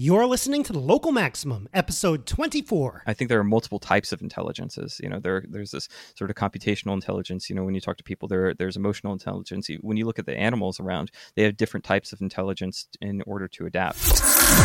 [0.00, 3.02] You're listening to the Local Maximum, episode 24.
[3.04, 5.00] I think there are multiple types of intelligences.
[5.02, 7.50] You know, there there's this sort of computational intelligence.
[7.50, 9.68] You know, when you talk to people, there there's emotional intelligence.
[9.80, 13.48] When you look at the animals around, they have different types of intelligence in order
[13.48, 13.98] to adapt.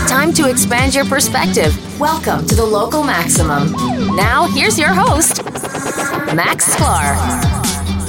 [0.07, 1.99] Time to expand your perspective.
[1.99, 3.71] Welcome to the Local Maximum.
[4.15, 5.43] Now, here's your host,
[6.35, 8.02] Max Sklar.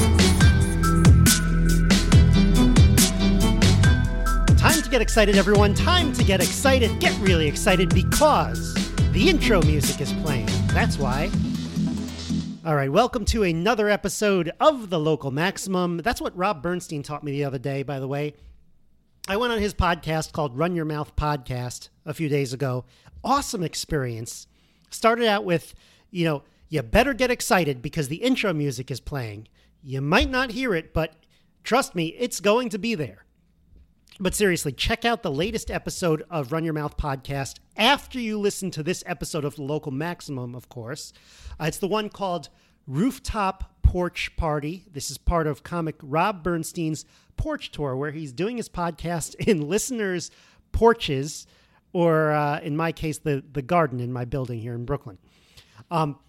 [4.75, 5.72] Time to get excited, everyone.
[5.72, 6.98] Time to get excited.
[6.98, 8.75] Get really excited because
[9.12, 10.46] the intro music is playing.
[10.72, 11.30] That's why.
[12.66, 15.99] All right, welcome to another episode of The Local Maximum.
[15.99, 18.35] That's what Rob Bernstein taught me the other day, by the way.
[19.29, 22.85] I went on his podcast called Run Your Mouth Podcast a few days ago.
[23.22, 24.49] Awesome experience.
[24.91, 25.77] Started out with,
[26.11, 29.46] you know, you better get excited because the intro music is playing.
[29.85, 31.14] You might not hear it, but
[31.63, 33.25] trust me, it's going to be there.
[34.20, 38.70] But seriously, check out the latest episode of Run Your Mouth podcast after you listen
[38.70, 41.12] to this episode of the Local Maximum, of course.
[41.61, 42.48] Uh, it's the one called
[42.86, 44.84] Rooftop Porch Party.
[44.92, 47.05] This is part of comic Rob Bernstein's
[47.36, 50.31] porch tour, where he's doing his podcast in listeners'
[50.70, 51.48] porches,
[51.92, 55.19] or uh, in my case, the, the garden in my building here in Brooklyn.
[55.91, 56.20] Um,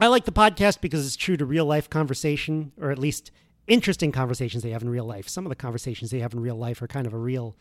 [0.00, 3.30] I like the podcast because it's true to real life conversation, or at least
[3.72, 5.28] interesting conversations they have in real life.
[5.28, 7.56] Some of the conversations they have in real life are kind of a real,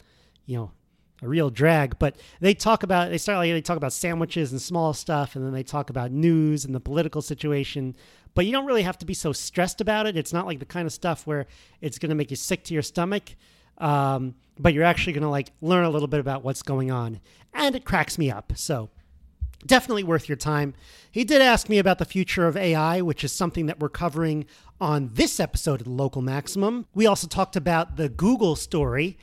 [0.46, 0.72] you know,
[1.22, 1.98] a real drag.
[2.00, 5.46] But they talk about they start like they talk about sandwiches and small stuff, and
[5.46, 7.96] then they talk about news and the political situation.
[8.34, 10.18] But you don't really have to be so stressed about it.
[10.18, 11.48] It's not like the kind of stuff where
[11.80, 13.36] it's going to make you sick to your stomach.
[13.78, 17.22] Um, but you're actually going to like learn a little bit about what's going on,
[17.54, 18.52] and it cracks me up.
[18.56, 18.90] So
[19.66, 20.74] definitely worth your time.
[21.12, 24.46] He did ask me about the future of AI, which is something that we're covering
[24.80, 26.88] on this episode of the Local Maximum.
[26.94, 29.18] We also talked about the Google story,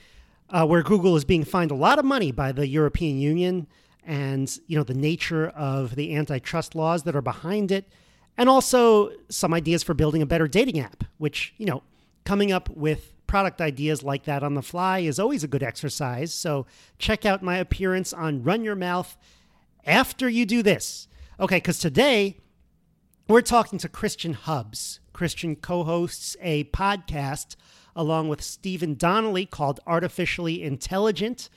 [0.51, 3.67] uh, where Google is being fined a lot of money by the European Union,
[4.05, 7.89] and you know the nature of the antitrust laws that are behind it,
[8.37, 11.05] and also some ideas for building a better dating app.
[11.19, 11.83] Which you know,
[12.25, 16.33] coming up with product ideas like that on the fly is always a good exercise.
[16.33, 16.67] So
[16.99, 19.17] check out my appearance on Run Your Mouth
[19.85, 21.09] after you do this.
[21.41, 22.39] Okay, because today
[23.29, 25.01] we're talking to Christian Hubbs.
[25.13, 27.57] Christian co hosts a podcast
[27.95, 31.49] along with Stephen Donnelly called Artificially Intelligent.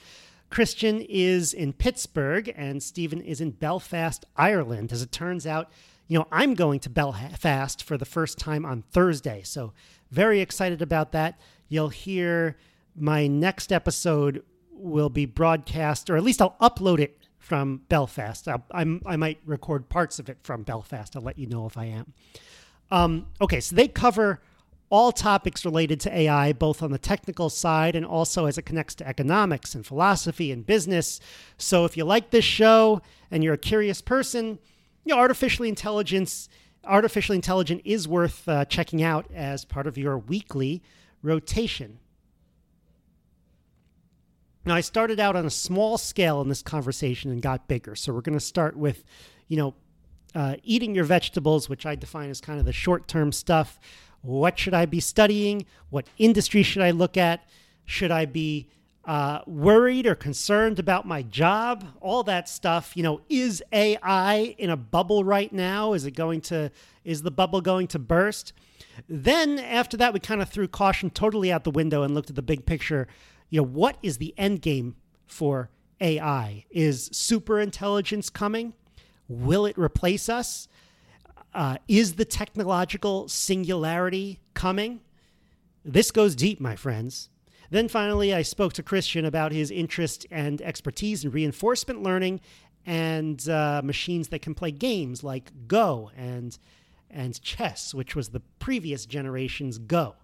[0.50, 4.92] Christian is in Pittsburgh and Stephen is in Belfast, Ireland.
[4.92, 5.72] As it turns out,
[6.08, 9.44] you know, I'm going to Belfast for the first time on Thursday.
[9.44, 9.72] So,
[10.10, 11.40] very excited about that.
[11.70, 12.58] You'll hear
[12.98, 17.18] my next episode will be broadcast, or at least I'll upload it
[17.52, 18.48] from Belfast.
[18.48, 21.18] I, I'm, I might record parts of it from Belfast.
[21.18, 22.14] I'll let you know if I am.
[22.90, 24.40] Um, okay, so they cover
[24.90, 28.96] all topics related to AI, both on the technical side and also as it connects
[28.96, 31.20] to economics and philosophy and business.
[31.58, 34.58] So if you like this show and you're a curious person,
[35.04, 36.48] you know, artificial intelligence,
[36.86, 40.82] artificially intelligent is worth uh, checking out as part of your weekly
[41.22, 42.00] rotation.
[44.66, 47.96] Now, I started out on a small scale in this conversation and got bigger.
[47.96, 49.04] So we're going to start with,
[49.48, 49.74] you know,
[50.36, 53.80] uh, eating your vegetables, which I define as kind of the short term stuff.
[54.22, 55.66] What should I be studying?
[55.90, 57.44] What industry should I look at?
[57.86, 58.70] Should I be
[59.04, 61.84] uh, worried or concerned about my job?
[62.00, 62.96] All that stuff.
[62.96, 65.94] You know, is AI in a bubble right now?
[65.94, 66.72] Is it going to,
[67.04, 68.54] is the bubble going to burst?
[69.10, 72.36] Then after that, we kind of threw caution totally out the window and looked at
[72.36, 73.08] the big picture
[73.52, 74.96] you know, what is the end game
[75.28, 75.70] for
[76.00, 76.66] AI?
[76.72, 78.74] Is super intelligence coming?
[79.28, 80.68] Will it replace us?
[81.54, 85.02] Uh, is the technological singularity coming?
[85.84, 87.30] This goes deep, my friends.
[87.70, 92.42] Then finally, I spoke to Christian about his interest and expertise in reinforcement learning
[92.86, 96.58] and uh, machines that can play games like Go and
[97.10, 100.16] and chess, which was the previous generation's Go.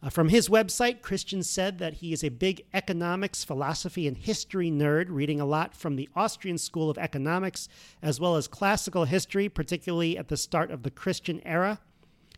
[0.00, 4.70] Uh, from his website, Christian said that he is a big economics, philosophy, and history
[4.70, 7.68] nerd, reading a lot from the Austrian School of Economics
[8.00, 11.80] as well as classical history, particularly at the start of the Christian era.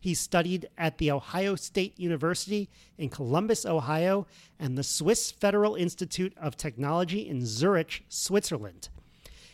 [0.00, 4.26] He studied at the Ohio State University in Columbus, Ohio,
[4.58, 8.88] and the Swiss Federal Institute of Technology in Zurich, Switzerland.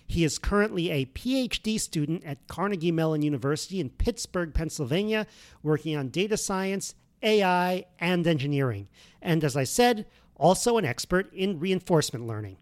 [0.07, 5.27] He is currently a PhD student at Carnegie Mellon University in Pittsburgh, Pennsylvania,
[5.65, 8.89] working on data science AI, and engineering.
[9.23, 12.59] And as I said, also an expert in reinforcement learning.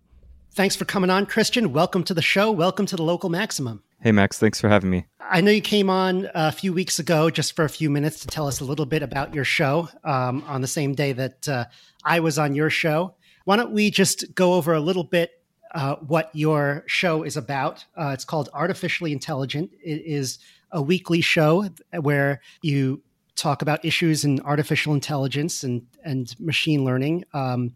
[0.52, 1.72] Thanks for coming on, Christian.
[1.72, 2.50] Welcome to the show.
[2.50, 3.82] Welcome to the Local Maximum.
[4.00, 4.38] Hey, Max.
[4.38, 5.06] Thanks for having me.
[5.18, 8.28] I know you came on a few weeks ago just for a few minutes to
[8.28, 11.64] tell us a little bit about your show um, on the same day that uh,
[12.04, 13.14] I was on your show.
[13.44, 15.32] Why don't we just go over a little bit
[15.74, 17.84] uh, what your show is about.
[17.96, 19.72] Uh, it's called Artificially Intelligent.
[19.82, 20.38] It is
[20.70, 21.68] a weekly show
[22.00, 23.02] where you
[23.36, 27.74] talk about issues in artificial intelligence and, and machine learning um,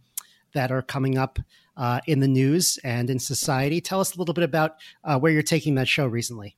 [0.54, 1.38] that are coming up
[1.76, 3.80] uh, in the news and in society.
[3.80, 6.56] Tell us a little bit about uh, where you're taking that show recently.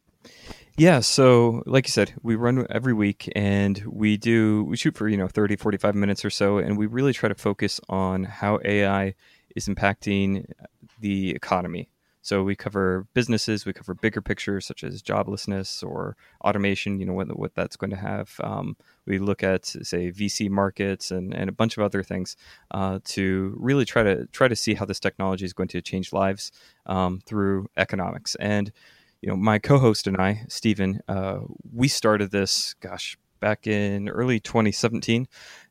[0.77, 5.09] Yeah, so like you said, we run every week and we do we shoot for,
[5.09, 8.61] you know, 30 45 minutes or so and we really try to focus on how
[8.65, 9.15] AI
[9.55, 10.51] is impacting
[10.99, 11.90] the economy.
[12.23, 17.01] So we cover businesses, we cover bigger pictures such as joblessness or automation.
[17.01, 18.35] You know what what that's going to have.
[18.43, 18.77] Um,
[19.07, 22.37] we look at say VC markets and, and a bunch of other things
[22.71, 26.13] uh, to really try to try to see how this technology is going to change
[26.13, 26.53] lives
[26.87, 28.35] um, through economics.
[28.37, 28.73] And
[29.23, 31.41] you know, my co-host and I, Stephen, uh,
[31.73, 32.75] we started this.
[32.81, 35.27] Gosh, back in early 2017,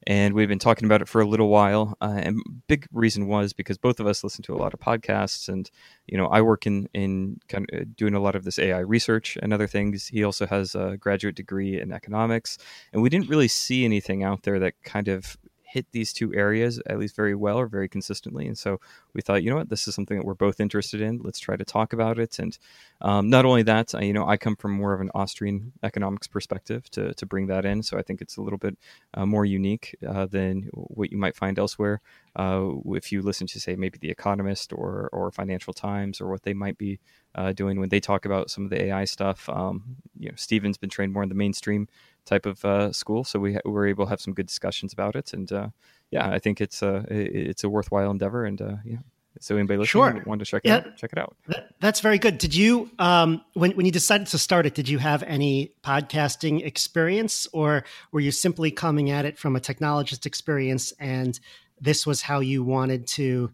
[0.07, 1.95] and we've been talking about it for a little while.
[2.01, 5.47] Uh, and big reason was because both of us listen to a lot of podcasts,
[5.47, 5.69] and
[6.07, 9.37] you know, I work in in kind of doing a lot of this AI research
[9.41, 10.07] and other things.
[10.07, 12.57] He also has a graduate degree in economics,
[12.91, 15.37] and we didn't really see anything out there that kind of
[15.69, 18.47] hit these two areas at least very well or very consistently.
[18.47, 18.79] And so
[19.13, 21.19] we thought, you know what, this is something that we're both interested in.
[21.23, 22.39] Let's try to talk about it.
[22.39, 22.57] And
[23.01, 26.89] um, not only that, you know, I come from more of an Austrian economics perspective
[26.91, 27.83] to, to bring that in.
[27.83, 28.77] So I think it's a little bit
[29.13, 32.01] uh, more unique uh, than what you might find elsewhere.
[32.35, 36.43] Uh, if you listen to, say, maybe The Economist or, or Financial Times or what
[36.43, 36.99] they might be
[37.35, 39.47] uh, doing when they talk about some of the AI stuff.
[39.49, 41.87] Um, you know, Stephen's been trained more in the mainstream
[42.29, 43.23] type of uh, school.
[43.23, 45.33] So we, ha- we were able to have some good discussions about it.
[45.33, 45.69] And uh,
[46.11, 48.45] yeah, I think it's a, it's a worthwhile endeavor.
[48.45, 48.97] And uh, yeah.
[49.41, 50.23] So anybody listening sure.
[50.25, 51.37] want to check it yeah, out, check it out.
[51.47, 52.39] That, that's very good.
[52.39, 56.65] Did you, um, when, when you decided to start it, did you have any podcasting
[56.65, 61.39] experience or were you simply coming at it from a technologist experience and
[61.79, 63.51] this was how you wanted to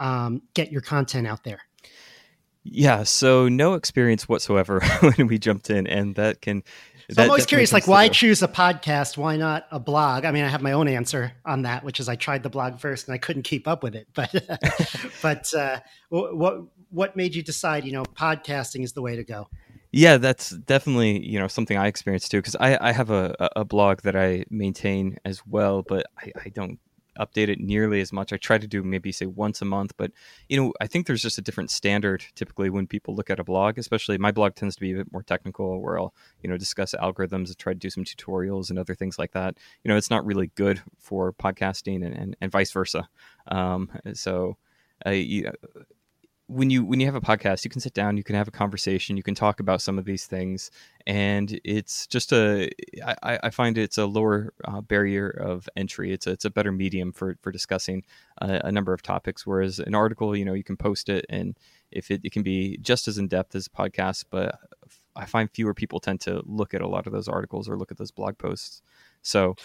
[0.00, 1.60] um, get your content out there?
[2.68, 6.64] Yeah, so no experience whatsoever when we jumped in, and that can
[7.08, 9.16] so that I'm always curious, like, why choose a podcast?
[9.16, 10.24] Why not a blog?
[10.24, 12.80] I mean, I have my own answer on that, which is I tried the blog
[12.80, 14.08] first and I couldn't keep up with it.
[14.14, 14.32] But,
[15.22, 17.84] but uh, what what made you decide?
[17.84, 19.48] You know, podcasting is the way to go.
[19.92, 23.64] Yeah, that's definitely you know something I experienced too because I, I have a, a
[23.64, 26.78] blog that I maintain as well, but I, I don't
[27.18, 28.32] update it nearly as much.
[28.32, 30.12] I try to do maybe say once a month, but
[30.48, 33.44] you know, I think there's just a different standard typically when people look at a
[33.44, 36.56] blog, especially my blog tends to be a bit more technical where I'll, you know,
[36.56, 39.56] discuss algorithms and try to do some tutorials and other things like that.
[39.82, 43.08] You know, it's not really good for podcasting and, and, and vice versa.
[43.48, 44.56] Um, so,
[45.04, 45.50] uh, you,
[46.48, 48.52] when you when you have a podcast you can sit down you can have a
[48.52, 50.70] conversation you can talk about some of these things
[51.06, 52.70] and it's just a
[53.04, 56.12] i, I find it's a lower uh, barrier of entry.
[56.12, 58.04] It's a, it's a better medium for for discussing
[58.40, 61.58] a, a, number of topics whereas an article you know you can post it and
[61.90, 64.58] if it, it can be just as in-depth as a podcast but
[65.16, 67.90] i find fewer people tend to look at a lot of those articles or look
[67.90, 68.82] at those blog posts.
[69.22, 69.56] So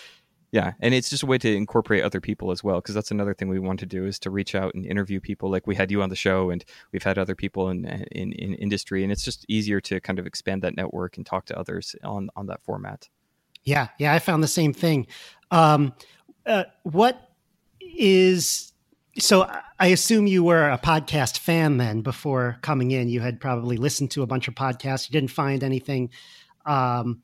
[0.51, 3.33] yeah, and it's just a way to incorporate other people as well, because that's another
[3.33, 5.49] thing we want to do is to reach out and interview people.
[5.49, 8.53] Like we had you on the show, and we've had other people in in, in
[8.55, 11.95] industry, and it's just easier to kind of expand that network and talk to others
[12.03, 13.07] on on that format.
[13.63, 15.07] Yeah, yeah, I found the same thing.
[15.51, 15.93] Um,
[16.45, 17.29] uh, what
[17.79, 18.73] is
[19.19, 19.49] so?
[19.79, 23.07] I assume you were a podcast fan then before coming in.
[23.07, 25.09] You had probably listened to a bunch of podcasts.
[25.09, 26.09] You didn't find anything.
[26.65, 27.21] Um,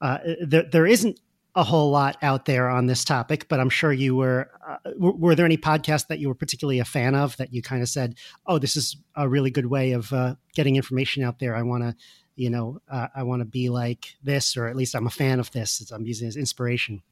[0.00, 1.20] uh, there, there isn't
[1.54, 4.50] a whole lot out there on this topic, but I'm sure you were.
[4.66, 7.82] Uh, were there any podcasts that you were particularly a fan of that you kind
[7.82, 8.16] of said,
[8.46, 11.54] "Oh, this is a really good way of uh, getting information out there.
[11.54, 11.96] I want to,
[12.36, 15.40] you know, uh, I want to be like this, or at least I'm a fan
[15.40, 15.90] of this.
[15.90, 17.02] I'm using it as inspiration."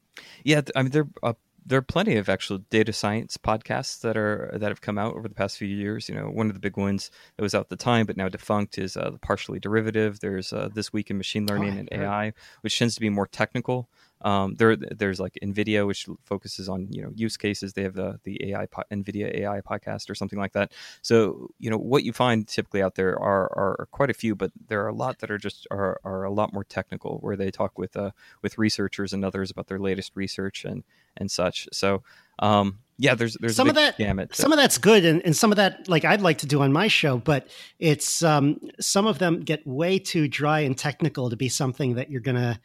[0.43, 1.35] Yeah, I mean, there uh,
[1.67, 5.29] there are plenty of actual data science podcasts that are that have come out over
[5.29, 6.09] the past few years.
[6.09, 8.29] You know, one of the big ones that was out at the time but now
[8.29, 10.21] defunct is uh, the partially derivative.
[10.21, 12.33] There's uh, this week in machine oh, learning oh, and AI,
[12.63, 13.89] which tends to be more technical.
[14.23, 17.73] Um, there, there's like NVIDIA, which focuses on you know use cases.
[17.73, 20.73] They have the the AI po- NVIDIA AI podcast or something like that.
[21.03, 24.51] So you know what you find typically out there are, are quite a few, but
[24.69, 27.51] there are a lot that are just are, are a lot more technical, where they
[27.51, 28.11] talk with uh,
[28.43, 30.85] with researchers and others about their latest research and
[31.17, 31.69] and such.
[31.73, 32.03] So
[32.41, 34.35] um, yeah, there's there's some of that gamut.
[34.35, 36.73] Some of that's good, and, and some of that like I'd like to do on
[36.73, 37.49] my show, but
[37.79, 42.11] it's um, some of them get way too dry and technical to be something that
[42.11, 42.61] you're gonna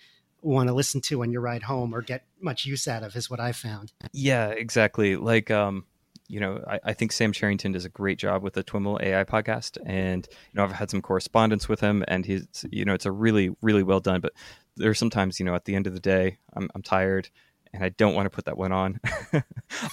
[0.46, 3.30] want to listen to on your ride home or get much use out of is
[3.30, 3.92] what I found.
[4.14, 5.16] Yeah, exactly.
[5.16, 5.86] Like, um,
[6.28, 9.24] you know, I, I, think Sam Charrington does a great job with the TWIML AI
[9.24, 13.06] podcast, and you know, I've had some correspondence with him, and he's, you know, it's
[13.06, 14.22] a really, really well done.
[14.22, 14.34] But
[14.76, 17.30] there's sometimes, you know, at the end of the day, I'm, I'm tired,
[17.74, 19.00] and I don't want to put that one on.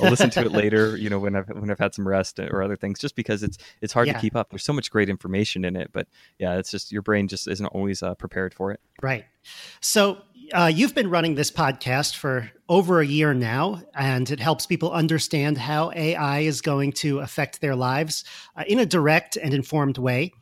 [0.01, 2.63] I'll listen to it later, you know, when I've when I've had some rest or
[2.63, 4.15] other things, just because it's it's hard Yeah.
[4.15, 4.49] to keep up.
[4.51, 7.67] There's so much great information in it, but yeah, it's just your brain just isn't
[7.67, 8.81] always uh, prepared for it.
[9.03, 9.27] Right.
[9.81, 14.67] So uh, you've been running this podcast for over a year now, and it helps
[14.67, 18.25] people understand how AI is going to affect their lives
[18.57, 20.33] uh, in a direct and informed way.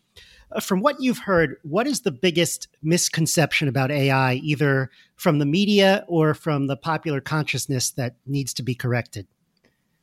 [0.52, 5.46] Uh, from what you've heard, what is the biggest misconception about AI, either from the
[5.46, 9.26] media or from the popular consciousness, that needs to be corrected?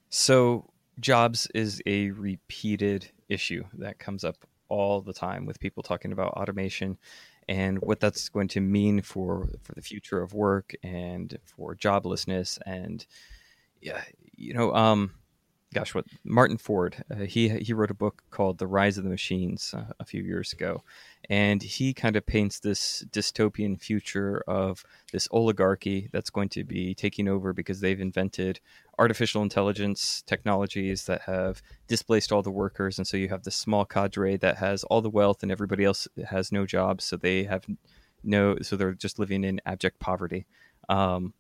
[0.10, 4.38] So jobs is a repeated issue that comes up
[4.70, 6.98] all the time with people talking about automation
[7.48, 12.60] and what that's going to mean for for the future of work and for joblessness
[12.66, 13.06] and
[13.82, 14.04] yeah
[14.36, 15.12] you know um
[15.80, 19.10] gosh what martin ford uh, he he wrote a book called the rise of the
[19.10, 20.84] machines uh, a few years ago.
[21.30, 26.94] And he kind of paints this dystopian future of this oligarchy that's going to be
[26.94, 28.60] taking over because they've invented
[28.98, 32.98] artificial intelligence technologies that have displaced all the workers.
[32.98, 36.08] And so you have this small cadre that has all the wealth and everybody else
[36.30, 37.66] has no jobs so they have
[38.24, 40.46] no so they're just living in abject poverty.
[40.90, 41.34] Um,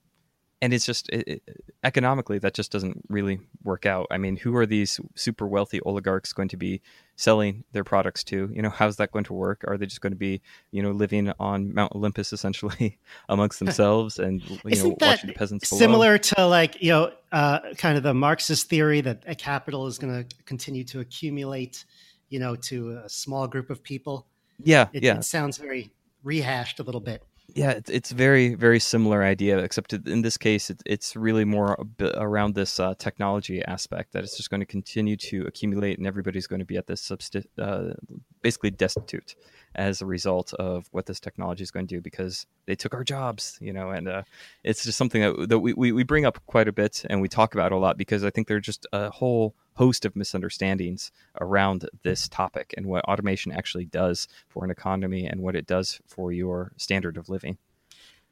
[0.61, 1.43] and it's just it, it,
[1.83, 6.33] economically that just doesn't really work out i mean who are these super wealthy oligarchs
[6.33, 6.81] going to be
[7.15, 10.11] selling their products to you know how's that going to work are they just going
[10.11, 12.97] to be you know living on mount olympus essentially
[13.29, 15.79] amongst themselves and you Isn't know watching the peasants below?
[15.79, 19.97] Similar to like you know, uh, kind of the Marxist theory that a capital is
[19.97, 21.85] going to continue to accumulate,
[22.29, 24.27] you know, to a small group of people.
[24.63, 25.91] yeah It, yeah it sounds very
[26.23, 27.23] rehashed a little bit.
[27.55, 32.55] Yeah, it's, very very similar idea, except in this case, it, it's really more around
[32.55, 36.59] this uh, technology aspect that it's just going to continue to accumulate, and everybody's going
[36.59, 37.09] to be at this
[37.57, 37.93] uh,
[38.41, 39.36] basically destitute
[39.75, 43.03] as a result of what this technology is going to do because they took our
[43.03, 44.24] jobs, you know, and uh,
[44.63, 47.27] it's just something that, that we, we, we bring up quite a bit and we
[47.27, 51.12] talk about a lot because I think there are just a whole host of misunderstandings
[51.39, 56.01] around this topic and what automation actually does for an economy and what it does
[56.08, 57.58] for your standard of living.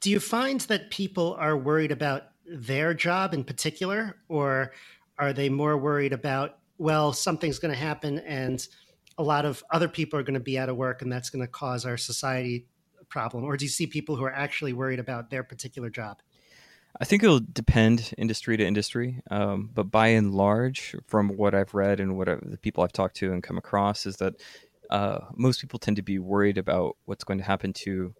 [0.02, 4.72] Do you find that people are worried about their job in particular, or
[5.18, 8.68] are they more worried about, well, something's going to happen and
[9.18, 11.46] a lot of other people are going to be out of work and that's going
[11.46, 12.68] to cause our society
[13.00, 13.44] a problem?
[13.44, 16.22] Or do you see people who are actually worried about their particular job?
[17.00, 21.74] I think it'll depend industry to industry, um, but by and large, from what I've
[21.74, 24.36] read and what I, the people I've talked to and come across, is that
[24.90, 28.14] uh, most people tend to be worried about what's going to happen to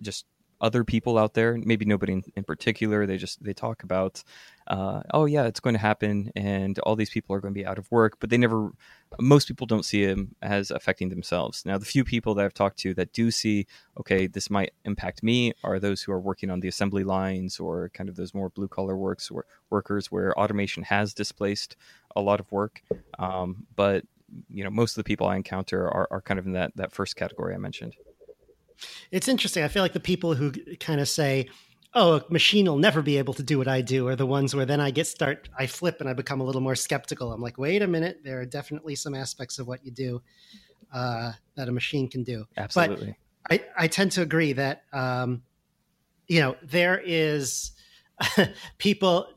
[0.00, 0.24] just
[0.64, 1.58] other people out there.
[1.62, 3.04] Maybe nobody in, in particular.
[3.04, 4.24] They just they talk about,
[4.66, 7.66] uh, oh yeah, it's going to happen, and all these people are going to be
[7.66, 8.16] out of work.
[8.18, 8.72] But they never.
[9.20, 11.64] Most people don't see them as affecting themselves.
[11.66, 13.66] Now, the few people that I've talked to that do see,
[14.00, 17.90] okay, this might impact me, are those who are working on the assembly lines or
[17.90, 21.76] kind of those more blue collar works or workers where automation has displaced
[22.16, 22.82] a lot of work.
[23.18, 24.04] Um, but
[24.48, 26.90] you know, most of the people I encounter are, are kind of in that that
[26.90, 27.94] first category I mentioned.
[29.10, 29.62] It's interesting.
[29.62, 31.48] I feel like the people who kind of say,
[31.94, 34.54] "Oh, a machine will never be able to do what I do," are the ones
[34.54, 37.32] where then I get start, I flip, and I become a little more skeptical.
[37.32, 40.22] I'm like, "Wait a minute, there are definitely some aspects of what you do
[40.92, 43.16] uh, that a machine can do." Absolutely.
[43.48, 45.42] But I, I tend to agree that um,
[46.28, 47.72] you know there is
[48.78, 49.28] people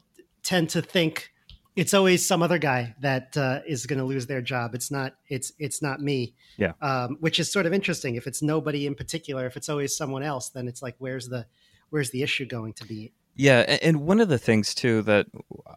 [0.44, 1.32] tend to think
[1.78, 4.74] it's always some other guy that uh, is going to lose their job.
[4.74, 5.14] It's not.
[5.30, 6.34] It's it's not me.
[6.58, 6.74] Yeah.
[6.82, 8.16] Um, which is sort of interesting.
[8.16, 11.46] If it's nobody in particular, if it's always someone else, then it's like where's the
[11.92, 13.14] where's the issue going to be?
[13.40, 15.28] Yeah, and one of the things too that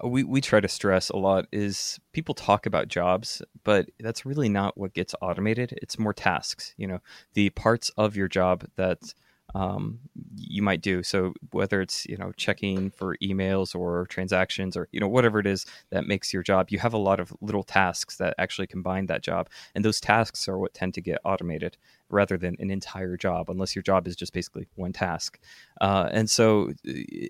[0.03, 4.49] we, we try to stress a lot is people talk about jobs, but that's really
[4.49, 5.79] not what gets automated.
[5.83, 7.01] It's more tasks, you know,
[7.35, 9.13] the parts of your job that
[9.55, 9.99] um,
[10.37, 11.03] you might do.
[11.03, 15.47] So whether it's you know checking for emails or transactions or you know whatever it
[15.47, 19.07] is that makes your job, you have a lot of little tasks that actually combine
[19.07, 21.77] that job, and those tasks are what tend to get automated
[22.09, 25.39] rather than an entire job, unless your job is just basically one task.
[25.81, 26.73] Uh, and so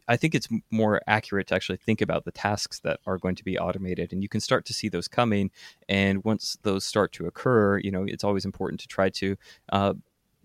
[0.09, 3.45] I think it's more accurate to actually think about the tasks that are going to
[3.45, 5.51] be automated, and you can start to see those coming.
[5.89, 9.37] And once those start to occur, you know it's always important to try to
[9.71, 9.95] uh,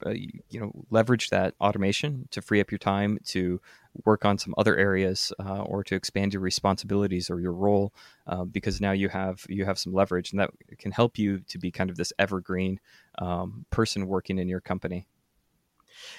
[0.06, 3.62] uh, you know leverage that automation to free up your time to
[4.04, 7.94] work on some other areas uh, or to expand your responsibilities or your role
[8.28, 11.58] uh, because now you have you have some leverage and that can help you to
[11.58, 12.80] be kind of this evergreen
[13.20, 15.08] um, person working in your company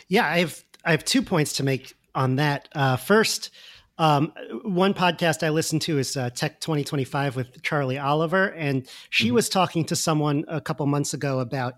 [0.09, 2.69] Yeah, I have I have two points to make on that.
[2.75, 3.51] Uh, first,
[3.99, 9.31] um, one podcast I listened to is uh, Tech 2025 with Charlie Oliver, and she
[9.31, 9.35] Mhm.
[9.35, 11.75] was talking to someone a couple months ago about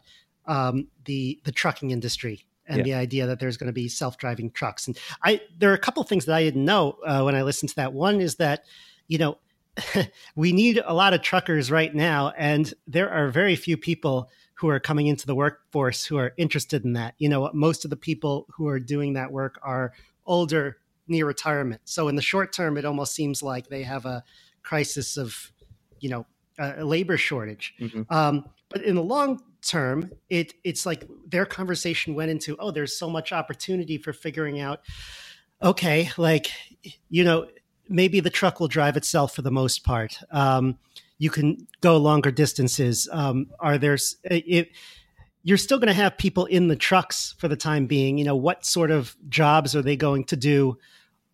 [0.49, 2.83] um, the the trucking industry and Yeah.
[2.85, 4.87] the idea that there's going to be self-driving trucks.
[4.88, 7.69] And I there are a couple things that I didn't know uh, when I listened
[7.71, 7.93] to that.
[7.93, 8.64] One is that
[9.07, 9.38] you know
[10.35, 14.69] we need a lot of truckers right now, and there are very few people who
[14.69, 17.14] are coming into the workforce who are interested in that.
[17.19, 19.93] You know, most of the people who are doing that work are
[20.26, 21.81] older, near retirement.
[21.85, 24.25] So in the short term, it almost seems like they have a
[24.64, 25.52] crisis of,
[26.00, 26.26] you know,
[26.59, 27.73] a labor shortage.
[27.78, 28.11] Mhm.
[28.11, 32.96] Um, but in the long term, it it's like their conversation went into, oh, there's
[32.96, 34.80] so much opportunity for figuring out,
[35.62, 36.48] okay, like,
[37.10, 37.48] you know,
[37.88, 40.18] maybe the truck will drive itself for the most part.
[40.30, 40.78] Um,
[41.18, 43.08] you can go longer distances.
[43.10, 44.70] Um, are there's it,
[45.42, 48.18] you're still going to have people in the trucks for the time being.
[48.18, 50.78] You know, what sort of jobs are they going to do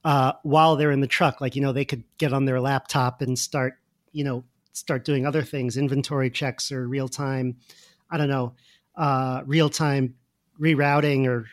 [0.04, 1.40] uh, while they're in the truck?
[1.40, 3.78] Like, you know, they could get on their laptop and start,
[4.12, 7.56] you know, start doing other things, inventory checks or real time,
[8.14, 8.54] I don't know,
[8.96, 10.14] uh, real time
[10.60, 11.46] rerouting or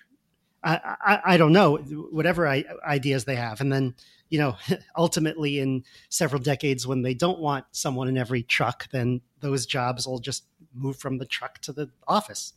[0.63, 1.77] I, I, I don't know,
[2.11, 3.61] whatever I, ideas they have.
[3.61, 3.95] And then,
[4.29, 4.57] you know,
[4.95, 10.05] ultimately in several decades, when they don't want someone in every truck, then those jobs
[10.05, 12.53] will just move from the truck to the office.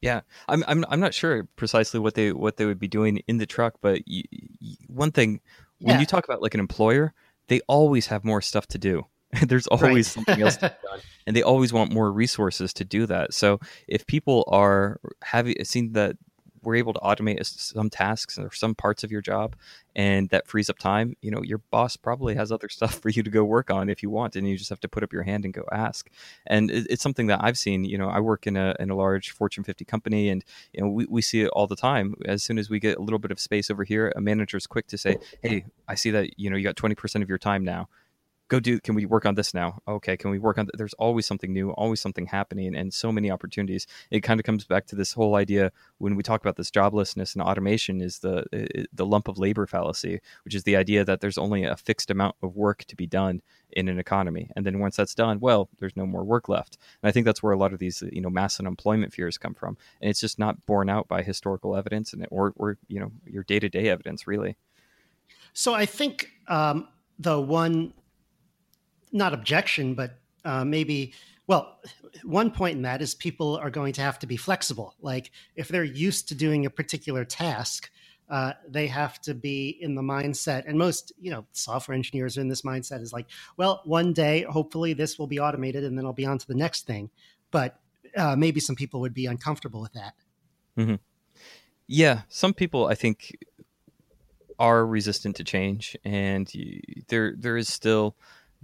[0.00, 3.38] Yeah, I'm I'm I'm not sure precisely what they what they would be doing in
[3.38, 5.40] the truck, but y- y- one thing
[5.80, 6.00] when Yeah.
[6.00, 7.12] you talk about like an employer,
[7.48, 9.06] they always have more stuff to do.
[9.46, 13.06] There's always something else to be done, and they always want more resources to do
[13.06, 13.32] that.
[13.32, 16.16] So if people are having seen that
[16.62, 19.56] we're able to automate some tasks or some parts of your job,
[19.94, 23.22] and that frees up time, you know, your boss probably has other stuff for you
[23.22, 25.22] to go work on if you want, and you just have to put up your
[25.22, 26.08] hand and go ask.
[26.46, 27.84] And it's something that I've seen.
[27.84, 30.88] You know, I work in a in a large Fortune 50 company, and you know,
[30.88, 32.14] we, we see it all the time.
[32.26, 34.86] As soon as we get a little bit of space over here, a manager's quick
[34.88, 37.88] to say, "Hey, I see that you know you got 20% of your time now.
[38.52, 38.78] Go do.
[38.80, 39.80] Can we work on this now?
[39.88, 40.66] Okay, can we work on?
[40.66, 40.74] Th-?
[40.76, 43.86] There's always something new, always something happening, and so many opportunities.
[44.10, 47.32] It kind of comes back to this whole idea when we talk about this joblessness
[47.32, 48.44] and automation is the
[48.92, 52.36] the lump of labor fallacy, which is the idea that there's only a fixed amount
[52.42, 53.40] of work to be done
[53.70, 56.76] in an economy, and then once that's done, well, there's no more work left.
[57.02, 59.54] And I think that's where a lot of these you know mass unemployment fears come
[59.54, 63.12] from, and it's just not borne out by historical evidence and or or you know
[63.24, 64.58] your day to day evidence really.
[65.54, 66.88] So I think um,
[67.18, 67.94] the one,
[69.12, 71.12] not objection, but uh, maybe,
[71.46, 71.78] well,
[72.24, 74.94] one point in that is people are going to have to be flexible.
[75.00, 77.90] Like if they're used to doing a particular task,
[78.30, 80.64] uh, they have to be in the mindset.
[80.66, 84.42] And most, you know, software engineers are in this mindset is like, well, one day,
[84.48, 87.10] hopefully this will be automated and then I'll be on to the next thing.
[87.50, 87.78] But
[88.16, 90.14] uh, maybe some people would be uncomfortable with that.
[91.86, 93.36] Yeah, some people I think
[94.58, 98.16] are resistant to change, and y- there there is still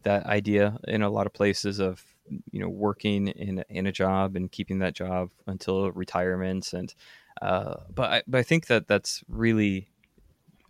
[0.03, 2.05] that idea in a lot of places of
[2.51, 6.95] you know working in in a job and keeping that job until retirement, and
[7.43, 9.89] uh, but I, but I think that that's really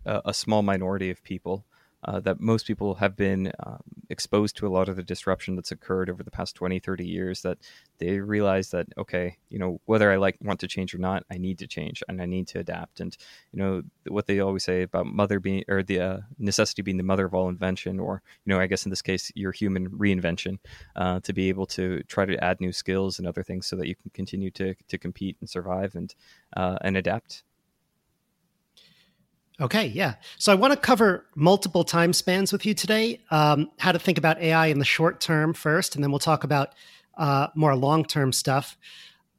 [0.05, 1.65] a, a small minority of people.
[2.03, 5.71] Uh, that most people have been um, exposed to a lot of the disruption that's
[5.71, 7.57] occurred over the past 20 30 years that
[7.97, 11.37] they realize that okay you know whether i like want to change or not i
[11.37, 12.99] need to change and i need to adapt.
[12.99, 13.15] And
[13.51, 17.03] you know what they always say about mother being or the uh, necessity being the
[17.03, 20.57] mother of all invention or you know i guess in this case your human reinvention
[20.95, 23.87] uh, to be able to try to add new skills and other things so that
[23.87, 26.15] you can continue to to compete and survive and
[26.55, 27.43] uh, and adapt
[29.61, 30.15] Okay, yeah.
[30.37, 33.19] So I want to cover multiple time spans with you today.
[33.29, 36.43] Um, how to think about AI in the short term first, and then we'll talk
[36.43, 36.73] about
[37.17, 38.77] uh, more long term stuff.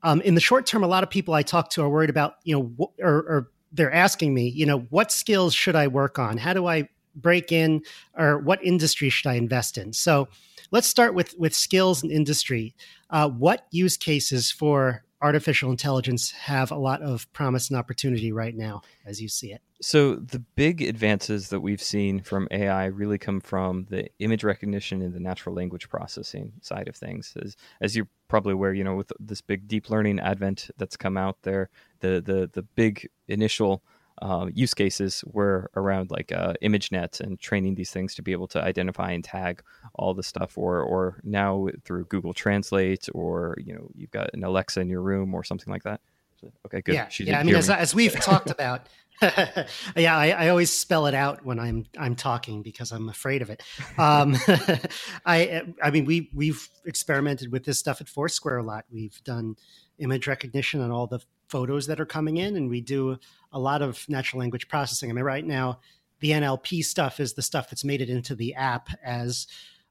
[0.02, 2.37] Um, in the short term, a lot of people I talk to are worried about,
[2.44, 6.18] you know, wh- or, or they're asking me, you know, what skills should I work
[6.18, 6.37] on?
[6.37, 7.83] How do I break in,
[8.16, 9.92] or what industry should I invest in?
[9.92, 10.28] So
[10.70, 12.74] let's start with with skills and industry.
[13.09, 18.56] Uh, what use cases for artificial intelligence have a lot of promise and opportunity right
[18.56, 19.61] now, as you see it?
[19.83, 25.00] So the big advances that we've seen from AI really come from the image recognition
[25.00, 27.35] and the natural language processing side of things.
[27.42, 31.16] As, as you're probably aware, you know, with this big deep learning advent that's come
[31.16, 33.83] out there, the the the big initial
[34.20, 38.48] uh, use cases were around like uh, ImageNet and training these things to be able
[38.48, 39.62] to identify and tag
[39.94, 44.44] all the stuff, or or now through Google Translate, or you know, you've got an
[44.44, 46.00] Alexa in your room or something like that.
[46.40, 46.94] So, okay, good.
[46.94, 47.38] Yeah, She yeah.
[47.38, 47.74] I mean, as, me.
[47.74, 48.88] as we've talked about,
[49.22, 53.50] yeah, I, I always spell it out when I'm I'm talking because I'm afraid of
[53.50, 53.62] it.
[53.98, 54.37] Um,
[55.26, 58.87] I I mean, we we've experimented with this stuff at Foursquare a lot.
[58.90, 59.56] We've done
[59.98, 63.18] image recognition on all the photos that are coming in, and we do
[63.52, 65.10] a lot of natural language processing.
[65.10, 65.80] I mean, right now,
[66.20, 69.46] the NLP stuff is the stuff that's made it into the app as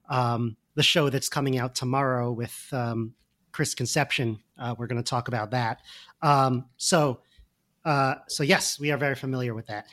[0.09, 3.13] um, the show that's coming out tomorrow with um,
[3.51, 4.39] Chris Conception.
[4.57, 5.81] Uh, we're going to talk about that.
[6.21, 7.21] Um, so
[7.85, 9.87] Uh, so yes, we are very familiar with that.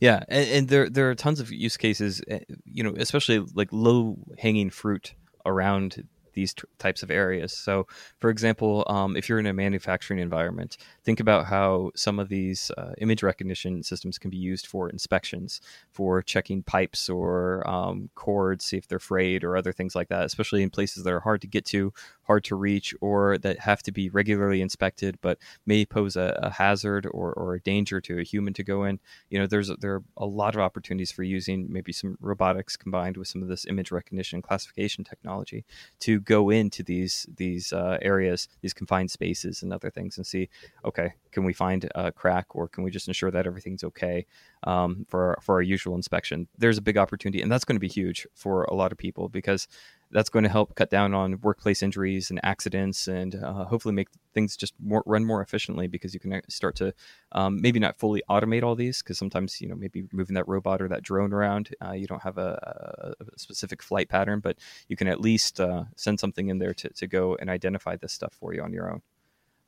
[0.00, 3.68] Yeah, and, and there there are tons of use cases, eh, you know, especially like
[3.72, 6.08] low hanging fruit around
[6.40, 7.52] these t- types of areas.
[7.52, 7.86] So,
[8.18, 12.70] for example, um, if you're in a manufacturing environment, think about how some of these
[12.78, 18.64] uh, image recognition systems can be used for inspections, for checking pipes or um, cords,
[18.64, 21.40] see if they're frayed or other things like that, especially in places that are hard
[21.42, 25.84] to get to, hard to reach, or that have to be regularly inspected, but may
[25.84, 28.98] pose a, a hazard or, or a danger to a human to go in.
[29.28, 33.16] You know, there's there are a lot of opportunities for using maybe some robotics combined
[33.16, 35.64] with some of this image recognition classification technology
[36.00, 40.48] to go into these these uh, areas, these confined spaces, and other things, and see,
[40.84, 44.26] okay, can we find a crack, or can we just ensure that everything's okay
[44.64, 46.48] um, for for our usual inspection?
[46.58, 49.28] There's a big opportunity, and that's going to be huge for a lot of people
[49.28, 49.68] because
[50.10, 54.08] that's going to help cut down on workplace injuries and accidents and uh, hopefully make
[54.34, 56.92] things just more run more efficiently because you can start to
[57.32, 60.82] um, maybe not fully automate all these because sometimes you know maybe moving that robot
[60.82, 64.96] or that drone around uh, you don't have a, a, specific flight pattern but you
[64.96, 68.34] can at least uh, send something in there to, to go and identify this stuff
[68.34, 69.00] for you on your own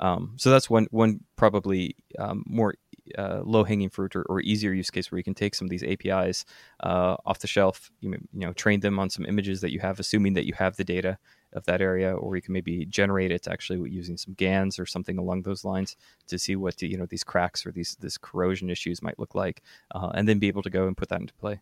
[0.02, 2.74] um, so that's one one probably um, more
[3.16, 5.70] uh, low hanging fruit or, or, easier use case where you can take some of
[5.70, 6.44] these APIs
[6.82, 9.98] uh, off the shelf, you, you know, train them on some images that you have,
[9.98, 11.18] assuming that you have the data
[11.52, 15.18] of that area, or you can maybe generate it actually using some GANs or something
[15.18, 15.96] along those lines
[16.28, 19.62] to see what you know these cracks or these this corrosion issues might look like,
[19.94, 21.60] uh, and then be able to go and put that into play.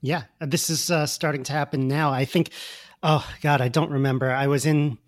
[0.00, 2.12] Yeah, this is uh, starting to happen now.
[2.12, 2.50] I think.
[3.02, 4.30] Oh God, I don't remember.
[4.30, 4.98] I was in.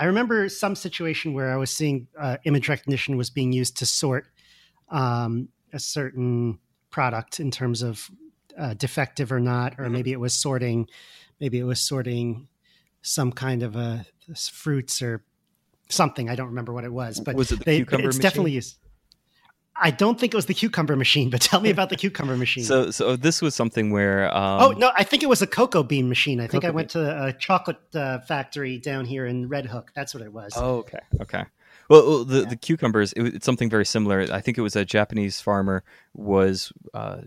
[0.00, 3.86] I remember some situation where I was seeing uh, image recognition was being used to
[3.86, 4.28] sort
[4.88, 6.58] um, a certain
[6.88, 8.10] product in terms of
[8.58, 9.92] uh, defective or not, or mm-hmm.
[9.92, 10.88] maybe it was sorting,
[11.38, 12.48] maybe it was sorting
[13.02, 14.06] some kind of a
[14.50, 15.22] fruits or
[15.90, 16.30] something.
[16.30, 18.22] I don't remember what it was, but was it the they, cucumber it's machine?
[18.22, 18.78] definitely used.
[19.80, 22.64] I don't think it was the cucumber machine, but tell me about the cucumber machine.
[22.64, 24.34] so, so this was something where.
[24.36, 26.40] Um, oh no, I think it was a cocoa bean machine.
[26.40, 27.04] I think I went bean.
[27.04, 29.90] to a chocolate uh, factory down here in Red Hook.
[29.94, 30.52] That's what it was.
[30.56, 31.44] Oh, okay, okay.
[31.88, 32.48] Well, the, yeah.
[32.48, 34.20] the cucumbers, it, it's something very similar.
[34.32, 35.82] I think it was a Japanese farmer
[36.14, 37.18] was uh,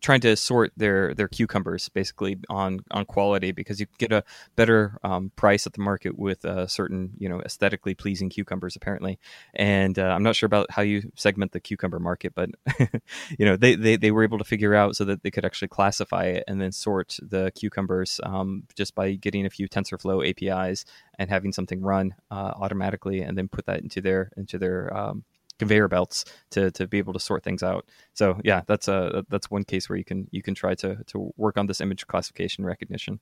[0.00, 4.22] trying to sort their their cucumbers basically on on quality because you get a
[4.54, 9.18] better um, price at the market with uh, certain you know aesthetically pleasing cucumbers apparently.
[9.54, 12.50] And uh, I'm not sure about how you segment the cucumber market, but
[13.38, 15.68] you know they, they they were able to figure out so that they could actually
[15.68, 20.84] classify it and then sort the cucumbers um, just by getting a few TensorFlow APIs
[21.18, 25.24] and having something run uh, automatically and then put that into their into their um,
[25.60, 27.86] conveyor belts to to be able to sort things out.
[28.14, 31.32] So yeah, that's a that's one case where you can you can try to to
[31.36, 33.20] work on this image classification recognition.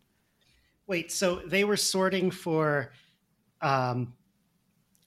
[0.87, 2.93] Wait, so they were sorting for
[3.61, 4.15] um,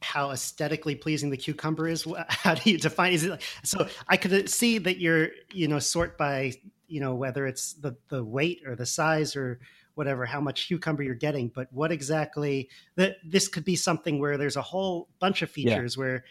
[0.02, 2.06] how aesthetically pleasing the cucumber is.
[2.28, 3.14] How do you define?
[3.14, 3.88] Is it like, so?
[4.08, 6.54] I could see that you're you know sort by
[6.88, 9.60] you know whether it's the the weight or the size or
[9.96, 14.38] whatever how much cucumber you're getting but what exactly that this could be something where
[14.38, 16.02] there's a whole bunch of features yeah.
[16.02, 16.24] where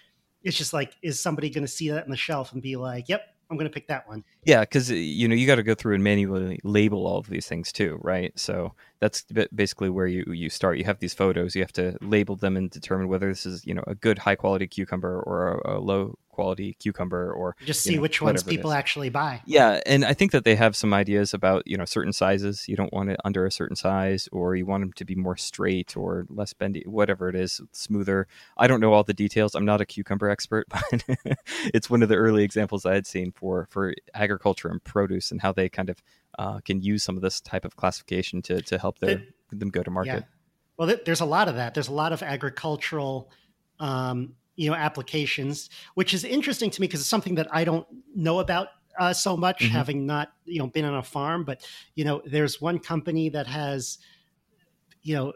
[0.42, 3.08] it's just like is somebody going to see that on the shelf and be like
[3.08, 5.62] yep i'm going to pick that one yeah because eh, you know you got to
[5.62, 9.22] go through and manually label all of these things too right so that's
[9.54, 10.78] basically where you you start.
[10.78, 13.74] You have these photos, you have to label them and determine whether this is you
[13.74, 17.96] know a good high quality cucumber or a, a low quality cucumber or just see
[17.96, 19.42] know, which ones people actually buy.
[19.44, 22.68] Yeah, and I think that they have some ideas about you know certain sizes.
[22.68, 25.36] You don't want it under a certain size, or you want them to be more
[25.36, 28.26] straight or less bendy, whatever it is, smoother.
[28.56, 29.54] I don't know all the details.
[29.54, 31.04] I'm not a cucumber expert, but
[31.74, 35.40] it's one of the early examples I had seen for for agriculture and produce and
[35.40, 36.02] how they kind of
[36.38, 39.70] uh, can use some of this type of classification to to help their, the, them
[39.70, 40.10] go to market.
[40.10, 40.40] Yeah.
[40.80, 41.74] Well, there's a lot of that.
[41.74, 43.30] There's a lot of agricultural,
[43.80, 47.86] um, you know, applications, which is interesting to me because it's something that I don't
[48.14, 48.68] know about
[48.98, 49.72] uh, so much, mm-hmm.
[49.72, 51.44] having not you know been on a farm.
[51.44, 53.96] But you know, there's one company that has,
[55.00, 55.32] you know,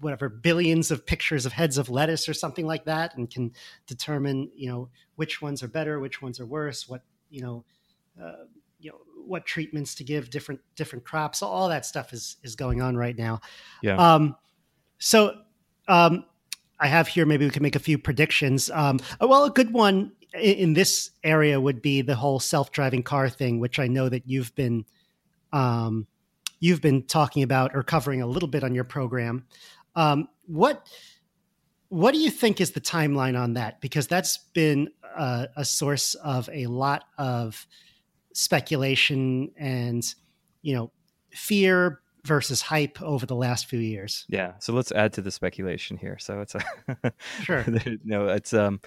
[0.00, 3.52] whatever billions of pictures of heads of lettuce or something like that, and can
[3.86, 7.64] determine you know which ones are better, which ones are worse, what you know.
[8.22, 8.44] Uh,
[8.80, 12.82] you know what treatments to give different different crops all that stuff is is going
[12.82, 13.40] on right now
[13.80, 14.34] yeah um
[14.98, 15.36] so
[15.86, 16.24] um
[16.82, 18.70] i have here maybe we can make a few predictions.
[18.70, 23.28] Um uh, well a good one in this area would be the whole self-driving car
[23.28, 24.84] thing which i know that you've been
[25.52, 26.06] um
[26.60, 29.46] you've been talking about or covering a little bit on your program.
[29.96, 30.86] Um what
[31.88, 33.82] what do you think is the timeline on that?
[33.82, 37.66] Because that's been uh, a source of a lot of
[38.32, 40.14] speculation and
[40.62, 40.90] you know
[41.32, 44.24] fear versus hype over the last few years.
[44.28, 46.18] Yeah, so let's add to the speculation here.
[46.18, 47.64] So it's a sure.
[48.04, 48.80] no, it's um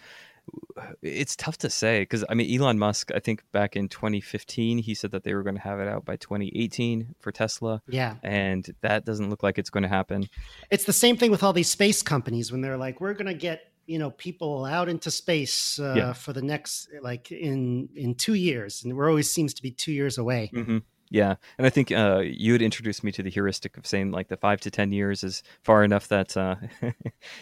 [1.02, 3.12] it's tough to say because I mean Elon Musk.
[3.14, 6.06] I think back in 2015 he said that they were going to have it out
[6.06, 7.82] by 2018 for Tesla.
[7.88, 10.30] Yeah, and that doesn't look like it's going to happen.
[10.70, 13.34] It's the same thing with all these space companies when they're like, we're going to
[13.34, 16.14] get you know people out into space uh, yeah.
[16.14, 19.92] for the next like in in two years, and we're always seems to be two
[19.92, 20.52] years away.
[20.54, 20.78] Mm-hmm.
[21.10, 24.28] Yeah, and I think uh, you had introduced me to the heuristic of saying like
[24.28, 26.56] the five to ten years is far enough that uh,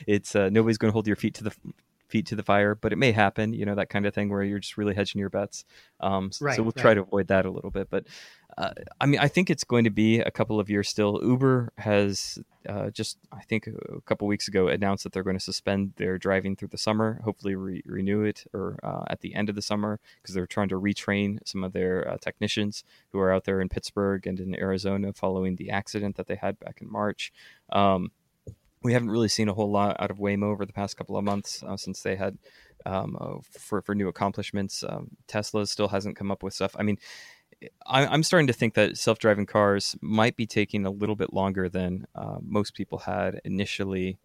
[0.07, 1.55] it's uh, nobody's going to hold your feet to the
[2.13, 4.43] feet to the fire, but it may happen, you know, that kind of thing where
[4.43, 5.65] you're just really hedging your bets.
[5.99, 6.81] Um, right, so we'll right.
[6.81, 7.89] try to avoid that a little bit.
[7.89, 8.05] But
[8.55, 8.69] uh,
[9.01, 11.19] I mean, I think it's going to be a couple of years still.
[11.23, 12.37] Uber has
[12.69, 16.19] uh, just, I think, a couple weeks ago announced that they're going to suspend their
[16.19, 19.63] driving through the summer, hopefully re- renew it or uh, at the end of the
[19.63, 23.59] summer because they're trying to retrain some of their uh, technicians who are out there
[23.59, 27.33] in Pittsburgh and in Arizona following the accident that they had back in March.
[27.71, 28.11] Um,
[28.83, 31.23] we haven't really seen a whole lot out of Waymo over the past couple of
[31.23, 32.37] months uh, since they had
[32.85, 34.83] um, uh, for for new accomplishments.
[34.87, 36.75] Um, Tesla still hasn't come up with stuff.
[36.77, 36.97] I mean,
[37.85, 41.33] I, am starting to think that self driving cars might be taking a little bit
[41.33, 44.17] longer than uh, most people had initially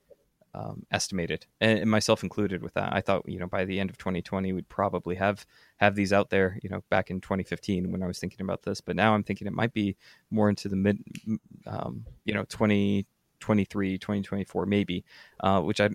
[0.54, 2.92] um, estimated, and, and, myself included with that.
[2.92, 6.30] I thought you know by the end of 2020 we'd probably have have these out
[6.30, 6.58] there.
[6.62, 9.46] You know, back in 2015 when I was thinking about this, but now I'm thinking
[9.46, 9.96] it might be
[10.30, 10.98] more into the mid,
[11.66, 13.06] um, you know, 20
[13.40, 15.04] 23, 2024, maybe,
[15.40, 15.90] uh, which I,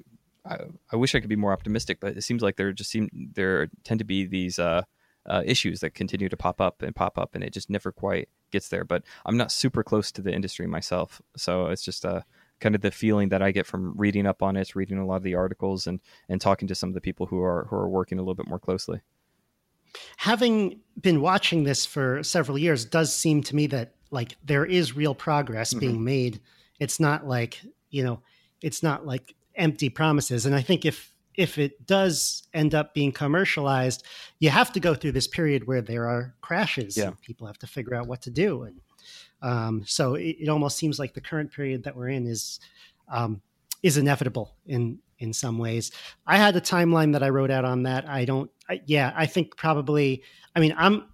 [0.46, 0.58] I,
[0.92, 3.68] I wish I could be more optimistic, but it seems like there just seem there
[3.84, 4.84] tend to be these uh,
[5.26, 8.30] uh, issues that continue to pop up and pop up, and it just never quite
[8.52, 8.84] gets there.
[8.84, 12.22] But I'm not super close to the industry myself, so it's just uh,
[12.60, 15.18] kind of the feeling that I get from reading up on it, reading a lot
[15.18, 17.90] of the articles, and and talking to some of the people who are who are
[17.90, 19.02] working a little bit more closely.
[20.18, 24.96] Having been watching this for several years, does seem to me that like there is
[24.96, 25.80] real progress mm-hmm.
[25.80, 26.40] being made
[26.84, 28.22] it's not like you know
[28.62, 30.46] it's not like empty promises.
[30.46, 34.04] And i think if if it does end up being commercialized
[34.40, 37.06] you have to go through this period where there are crashes yeah.
[37.08, 38.64] and people have to figure out what to do.
[38.64, 38.82] And
[39.42, 42.60] um, so it, it, almost seems like the current period that we're in is
[43.10, 43.42] um,
[43.82, 45.92] is inevitable in in some ways.
[46.28, 48.08] I had a timeline that i wrote out on that.
[48.08, 50.24] I don't I, yeah i think probably
[50.56, 51.06] i mean i'm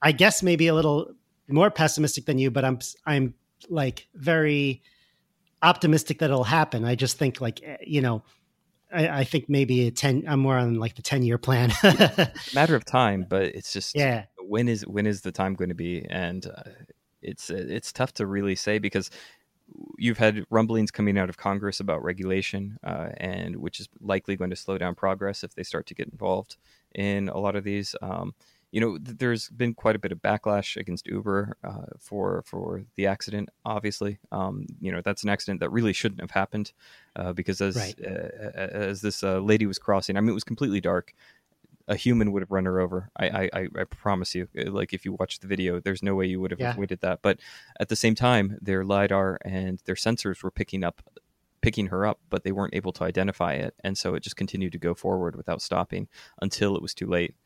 [0.00, 1.12] i guess maybe a little
[1.48, 3.34] more pessimistic than you but i'm i'm
[3.68, 4.82] like very
[5.64, 6.84] optimistic that it'll happen.
[6.84, 8.22] I just think like eh, you know,
[8.92, 10.24] I, I think maybe a ten.
[10.28, 11.72] I'm more on like the ten year plan.
[12.54, 14.24] Matter of time, but it's just yeah.
[14.38, 16.06] When is when is the time going to be?
[16.08, 16.70] And uh,
[17.22, 19.10] it's uh, it's tough to really say because
[19.98, 24.50] you've had rumblings coming out of Congress about regulation, uh, and which is likely going
[24.50, 26.56] to slow down progress if they start to get involved
[26.94, 27.96] in a lot of these.
[28.02, 28.34] Um,
[28.74, 32.82] you know, th- there's been quite a bit of backlash against Uber uh, for for
[32.96, 33.48] the accident.
[33.64, 36.72] Obviously, um, you know that's an accident that really shouldn't have happened
[37.14, 37.94] uh, because as right.
[38.04, 41.14] uh, as this uh, lady was crossing, I mean, it was completely dark.
[41.86, 43.10] A human would have run her over.
[43.16, 44.48] I, I, I promise you.
[44.58, 46.72] Uh, like if you watch the video, there's no way you would have yeah.
[46.72, 47.20] avoided that.
[47.22, 47.38] But
[47.78, 51.00] at the same time, their lidar and their sensors were picking up
[51.62, 54.72] picking her up, but they weren't able to identify it, and so it just continued
[54.72, 56.08] to go forward without stopping
[56.42, 57.36] until it was too late.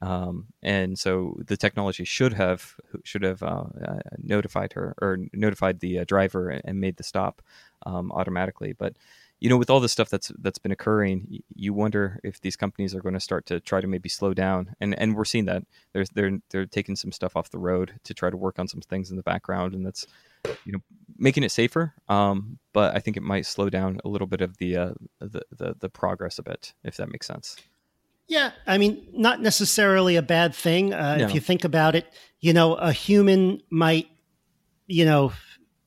[0.00, 5.80] Um, and so the technology should have should have uh, uh, notified her or notified
[5.80, 7.42] the uh, driver and made the stop
[7.86, 8.72] um, automatically.
[8.72, 8.96] But
[9.40, 12.94] you know, with all the stuff that's that's been occurring, you wonder if these companies
[12.94, 14.74] are going to start to try to maybe slow down.
[14.80, 18.14] And and we're seeing that there's they're they're taking some stuff off the road to
[18.14, 20.06] try to work on some things in the background, and that's
[20.64, 20.80] you know
[21.18, 21.94] making it safer.
[22.08, 25.42] Um, but I think it might slow down a little bit of the uh, the,
[25.50, 27.56] the the progress a bit, if that makes sense.
[28.26, 30.94] Yeah, I mean, not necessarily a bad thing.
[30.94, 31.24] Uh, no.
[31.26, 32.06] If you think about it,
[32.40, 34.08] you know, a human might,
[34.86, 35.32] you know,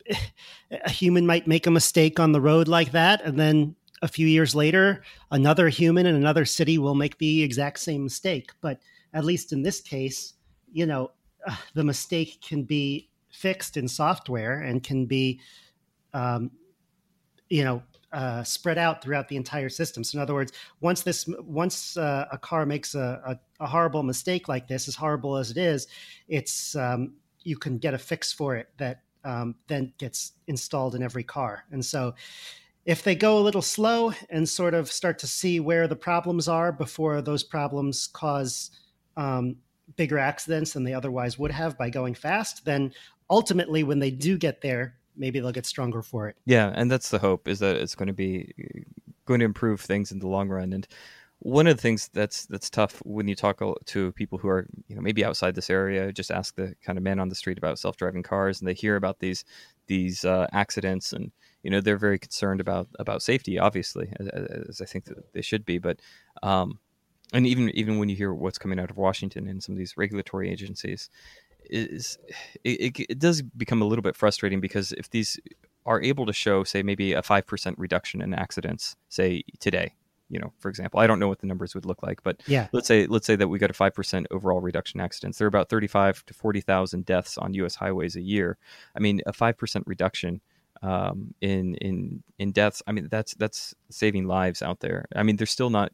[0.71, 4.27] a human might make a mistake on the road like that, and then a few
[4.27, 8.51] years later, another human in another city will make the exact same mistake.
[8.61, 8.79] But
[9.13, 10.33] at least in this case,
[10.71, 11.11] you know,
[11.45, 15.39] uh, the mistake can be fixed in software and can be,
[16.13, 16.51] um,
[17.49, 17.81] you know,
[18.13, 20.03] uh, spread out throughout the entire system.
[20.03, 24.01] So in other words, once this once uh, a car makes a, a, a, horrible
[24.01, 25.87] mistake like this, as horrible as it is,
[26.27, 31.03] it's um, you can get a fix for it that um, then gets installed in
[31.03, 31.65] every car.
[31.71, 32.15] And so
[32.85, 36.47] if they go a little slow and sort of start to see where the problems
[36.47, 38.71] are before those problems cause
[39.17, 39.57] um,
[39.97, 42.93] bigger accidents than they otherwise would have by going fast, then
[43.29, 46.37] ultimately when they do get there, maybe they'll get stronger for it.
[46.45, 48.53] Yeah, and that's the hope is that it's going to be
[49.25, 50.73] going to improve things in the long run.
[50.73, 50.87] And
[51.39, 54.95] one of the things that's that's tough when you talk to people who are you
[54.95, 57.79] know maybe outside this area, just ask the kind of men on the street about
[57.79, 59.45] self-driving cars, and they hear about these
[59.87, 61.31] these uh, accidents, and
[61.63, 64.27] you know they're very concerned about about safety, obviously, as,
[64.69, 65.77] as I think that they should be.
[65.77, 65.99] But
[66.41, 66.79] um,
[67.33, 69.95] and even even when you hear what's coming out of Washington and some of these
[69.95, 71.09] regulatory agencies,
[71.69, 72.17] is
[72.63, 75.39] it, it, does become a little bit frustrating because if these
[75.85, 79.93] are able to show, say, maybe a five percent reduction in accidents, say today,
[80.29, 82.67] you know, for example, I don't know what the numbers would look like, but yeah,
[82.73, 85.37] let's say let's say that we got a five percent overall reduction in accidents.
[85.37, 87.75] There are about thirty five to forty thousand deaths on U.S.
[87.75, 88.57] highways a year.
[88.95, 90.41] I mean, a five percent reduction
[90.81, 92.83] um, in in in deaths.
[92.87, 95.05] I mean, that's that's saving lives out there.
[95.15, 95.91] I mean, they're still not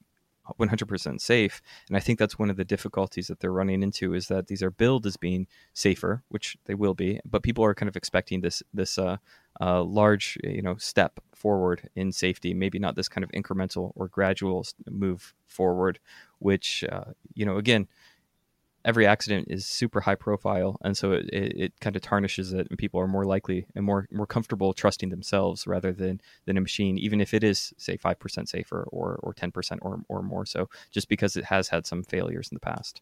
[0.59, 1.61] 100% safe.
[1.87, 4.63] And i think that's one of the difficulties that they're running into is that these
[4.63, 8.41] are billed as being safer which they will be but people are kind of expecting
[8.41, 9.17] this this uh,
[9.61, 14.07] uh, large you know step forward in safety maybe not this kind of incremental or
[14.07, 15.99] gradual move forward
[16.39, 17.87] which uh, you know again
[18.85, 22.67] every accident is super high profile and so it, it, it, kind of tarnishes it
[22.69, 26.61] and people are more likely and more more comfortable trusting themselves rather than than a
[26.61, 30.69] machine even if it is say 5% safer or or 10% or, or more so
[30.91, 33.01] just because it has had some failures in the past.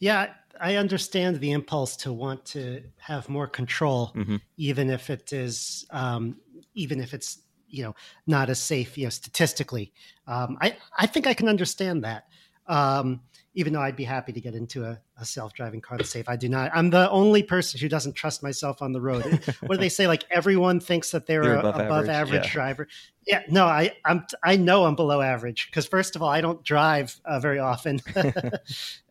[0.00, 4.36] Yeah i understand the impulse to want to have more control mm-hmm.
[4.56, 6.36] even if it is um,
[6.74, 7.94] even if it's you know
[8.26, 9.92] not as safe you know statistically.
[10.26, 12.26] Um, i i think i can understand that
[12.68, 13.20] um,
[13.54, 16.28] even though I'd be happy to get into a, a self-driving car that's safe.
[16.28, 16.70] I do not.
[16.74, 19.24] I'm the only person who doesn't trust myself on the road.
[19.60, 20.06] what do they say?
[20.06, 22.52] Like everyone thinks that they're, they're a, above, above, average, average yeah.
[22.52, 22.88] driver.
[23.26, 26.62] Yeah, no, I I'm I know I'm below average because first of all, I don't
[26.62, 28.00] drive uh, very often,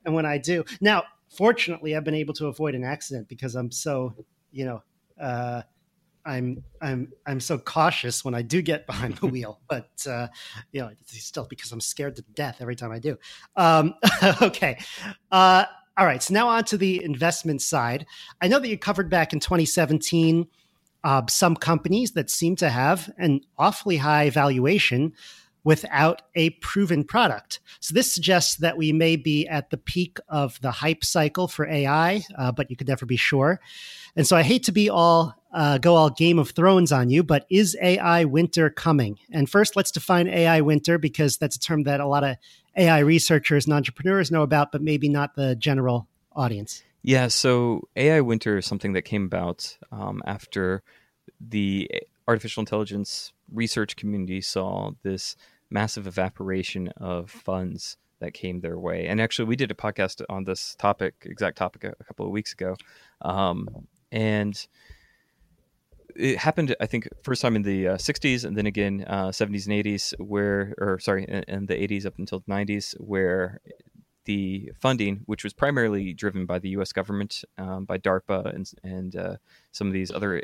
[0.05, 1.03] and when I do, now
[1.35, 4.15] fortunately, I've been able to avoid an accident because I'm so
[4.51, 4.83] you know.
[5.19, 5.61] Uh,
[6.25, 10.27] I'm I'm I'm so cautious when I do get behind the wheel, but uh,
[10.71, 13.17] you know, it's still because I'm scared to death every time I do.
[13.55, 13.93] Um,
[14.41, 14.79] okay,
[15.31, 15.65] uh,
[15.97, 16.21] all right.
[16.21, 18.05] So now on to the investment side.
[18.41, 20.47] I know that you covered back in 2017
[21.03, 25.13] uh, some companies that seem to have an awfully high valuation
[25.63, 27.59] without a proven product.
[27.79, 31.67] So this suggests that we may be at the peak of the hype cycle for
[31.67, 33.59] AI, uh, but you could never be sure.
[34.15, 37.23] And so I hate to be all uh, go all Game of Thrones on you,
[37.23, 39.17] but is AI winter coming?
[39.31, 42.35] And first, let's define AI winter because that's a term that a lot of
[42.75, 46.83] AI researchers and entrepreneurs know about, but maybe not the general audience.
[47.03, 50.83] Yeah, so AI winter is something that came about um, after
[51.39, 51.89] the
[52.27, 55.37] artificial intelligence research community saw this
[55.69, 59.07] massive evaporation of funds that came their way.
[59.07, 62.51] And actually, we did a podcast on this topic, exact topic, a, couple of weeks
[62.51, 62.75] ago.
[63.21, 64.67] Um, and
[66.15, 69.67] it happened, I think, first time in the uh, 60s and then again uh, 70s
[69.67, 73.59] and 80s, where, or sorry, in, in, the 80s up until the 90s, where
[74.25, 76.91] the funding, which was primarily driven by the U.S.
[76.91, 79.35] government, um, by DARPA and, and uh,
[79.71, 80.43] some of these other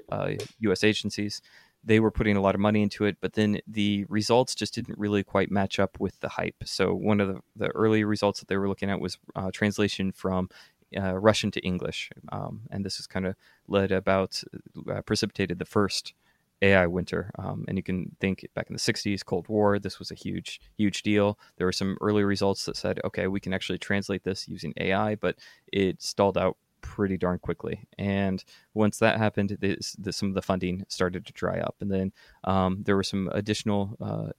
[0.60, 0.84] U.S.
[0.84, 1.42] Uh, agencies,
[1.84, 5.00] they were putting a lot of money into it, but then the results just didn't
[5.00, 6.56] really quite match up with the hype.
[6.64, 10.12] So one of the, the early results that they were looking at was uh, translation
[10.12, 10.50] from
[10.98, 13.36] uh, Russian to English, um, and this has kind of
[13.68, 14.44] led about
[14.90, 16.14] uh, precipitated the first
[16.62, 17.32] AI winter.
[17.38, 20.62] Um, and you can think back in the 60s, Cold War, this was a huge,
[20.78, 21.40] huge deal.
[21.58, 25.16] There were some early results that said, okay, we can actually translate this using AI,
[25.16, 25.38] but
[25.72, 27.88] it stalled out pretty darn quickly.
[27.98, 31.76] And once that happened, this, this, some of the funding started to dry up.
[31.80, 32.12] And then
[32.44, 34.32] um, there were some additional uh,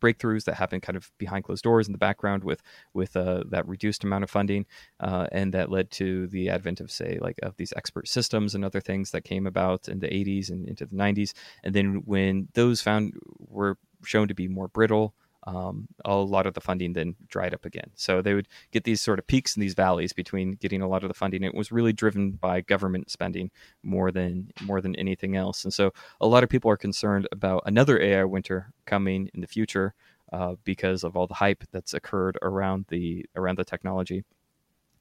[0.00, 2.62] breakthroughs that happened kind of behind closed doors in the background with
[2.94, 4.66] with uh, that reduced amount of funding,
[5.00, 8.64] uh, and that led to the advent of say like of these expert systems and
[8.64, 11.32] other things that came about in the 80s and into the 90s.
[11.62, 16.54] And then when those found were shown to be more brittle um, a lot of
[16.54, 17.90] the funding then dried up again.
[17.94, 21.02] So they would get these sort of peaks and these valleys between getting a lot
[21.02, 21.42] of the funding.
[21.42, 23.50] It was really driven by government spending
[23.82, 25.64] more than more than anything else.
[25.64, 29.46] And so a lot of people are concerned about another AI winter coming in the
[29.46, 29.94] future
[30.32, 34.24] uh, because of all the hype that's occurred around the around the technology.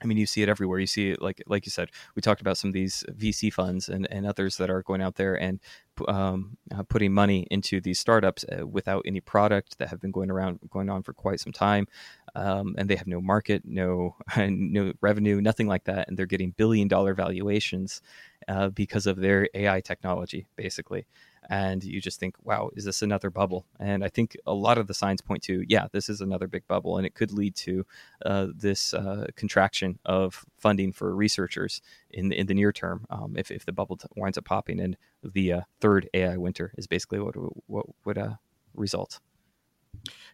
[0.02, 0.80] I mean, you see it everywhere.
[0.80, 3.90] You see it, like like you said, we talked about some of these VC funds
[3.90, 5.60] and, and others that are going out there and
[6.08, 10.32] um, uh, putting money into these startups uh, without any product that have been going
[10.32, 11.88] around going on for quite some time,
[12.36, 16.52] um, and they have no market, no no revenue, nothing like that, and they're getting
[16.52, 18.02] billion dollar valuations
[18.48, 21.06] uh, because of their AI technology, basically
[21.50, 23.66] and you just think, wow, is this another bubble?
[23.80, 26.68] And I think a lot of the signs point to, yeah, this is another big
[26.68, 27.86] bubble, and it could lead to
[28.26, 31.82] uh, this uh, contraction of funding for researchers
[32.12, 34.80] in the, in the near term um, if, if the bubble t- winds up popping.
[34.80, 37.36] And the uh, third AI winter is basically what
[37.68, 38.36] what would uh,
[38.74, 39.20] result.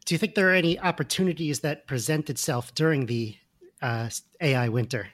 [0.05, 3.37] Do you think there are any opportunities that present itself during the
[3.81, 4.09] uh,
[4.41, 5.07] AI winter?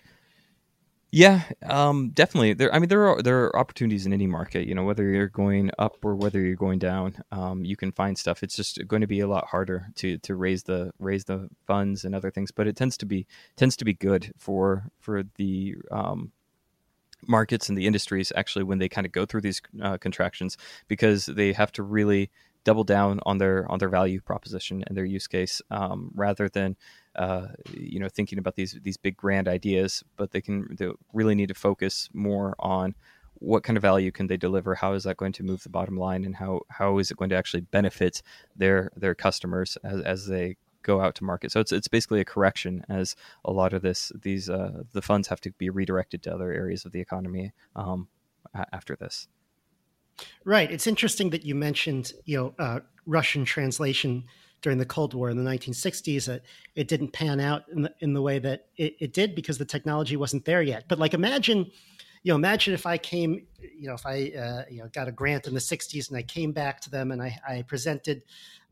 [1.14, 2.54] Yeah, um, definitely.
[2.54, 4.66] There, I mean, there are there are opportunities in any market.
[4.66, 8.18] You know, whether you're going up or whether you're going down, um, you can find
[8.18, 8.44] stuff.
[8.44, 12.06] It's just going to be a lot harder to to raise the raise the funds
[12.06, 12.52] and other things.
[12.52, 16.32] But it tends to be tends to be good for for the um,
[17.28, 20.58] markets and the industries actually when they kind of go through these uh, contractions
[20.88, 22.30] because they have to really
[22.64, 26.76] double down on their on their value proposition and their use case um, rather than
[27.16, 31.36] uh, you know thinking about these these big grand ideas but they can they really
[31.36, 32.96] need to focus more on
[33.42, 34.76] what kind of value can they deliver?
[34.76, 36.24] How is that going to move the bottom line?
[36.26, 38.22] And how how is it going to actually benefit
[38.56, 41.52] their their customers as, as they go out to market?
[41.52, 45.28] So it's it's basically a correction as a lot of this these uh, the funds
[45.28, 48.08] have to be redirected to other areas of the economy um,
[48.72, 49.28] after this.
[50.46, 50.72] Right.
[50.72, 54.26] It's interesting that you mentioned, you know, uh, Russian translation
[54.62, 56.26] during the Cold War in the 1960s.
[56.26, 56.44] That
[56.76, 59.66] it didn't pan out in the, in the way that it, it did because the
[59.66, 60.86] technology wasn't there yet.
[60.88, 61.72] But like, imagine,
[62.24, 65.12] you know, imagine if I came, you know, if I, uh, you know, got a
[65.12, 68.24] grant in the 60s and I came back to them and I, I presented,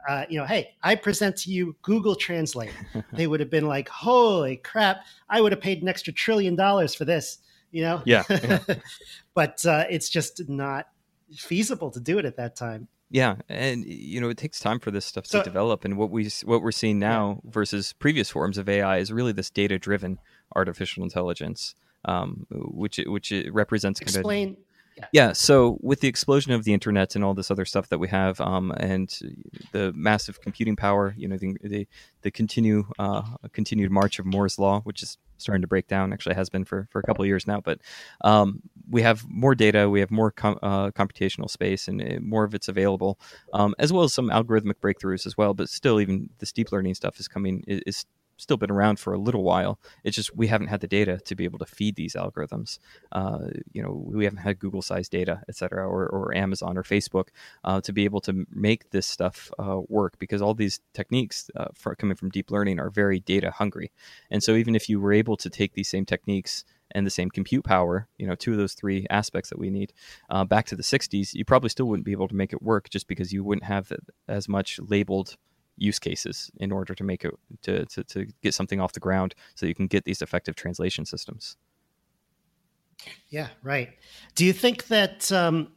[0.07, 2.73] uh, you know, hey, I present to you Google Translate.
[3.13, 6.93] they would have been like, holy crap, I would have paid an extra trillion dollars
[6.95, 7.39] for this.
[7.71, 8.63] You know, yeah, yeah.
[9.35, 10.87] but uh, it's just not
[11.35, 12.87] feasible to do it at that time.
[13.11, 16.29] Yeah, and you know it takes time for this stuff to develop, and what we
[16.45, 17.51] what we're seeing now yeah.
[17.51, 20.19] versus previous forms of AI is really this data driven
[20.55, 21.73] artificial intelligence,
[22.05, 23.99] um, which which it represents.
[23.99, 24.57] Explain.
[25.11, 25.33] Yeah.
[25.33, 28.39] So with the explosion of the internet and all this other stuff that we have,
[28.41, 29.09] um, and
[29.71, 31.87] the massive computing power, you know, the the,
[32.21, 36.13] the continue uh, continued march of Moore's law, which is starting to break down.
[36.13, 37.61] Actually, has been for, for a couple of years now.
[37.61, 37.79] But
[38.21, 42.43] um, we have more data, we have more com- uh, computational space, and uh, more
[42.43, 43.19] of it's available,
[43.53, 45.53] um, as well as some algorithmic breakthroughs as well.
[45.53, 48.05] But still, even this deep learning stuff is coming is, is
[48.39, 49.79] still been around for a little while.
[50.03, 52.79] It's just we haven't had the data to be able to feed these algorithms.
[53.11, 56.83] Uh, you know, we haven't had Google size data, et cetera, or, or Amazon or
[56.83, 57.27] Facebook
[57.63, 61.67] uh, to be able to make this stuff uh, work because all these techniques uh,
[61.73, 63.91] for, coming from deep learning are very data hungry.
[64.31, 67.29] And so even if you were able to take these same techniques and the same
[67.29, 69.93] compute power, you know, two of those three aspects that we need,
[70.29, 72.89] uh, back to the 60s, you probably still wouldn't be able to make it work
[72.89, 73.91] just because you wouldn't have
[74.27, 75.35] as much labeled
[75.81, 79.35] use cases in order to make it to, to, to get something off the ground
[79.55, 81.57] so you can get these effective translation systems
[83.29, 83.89] yeah right
[84.35, 85.69] do you think that um,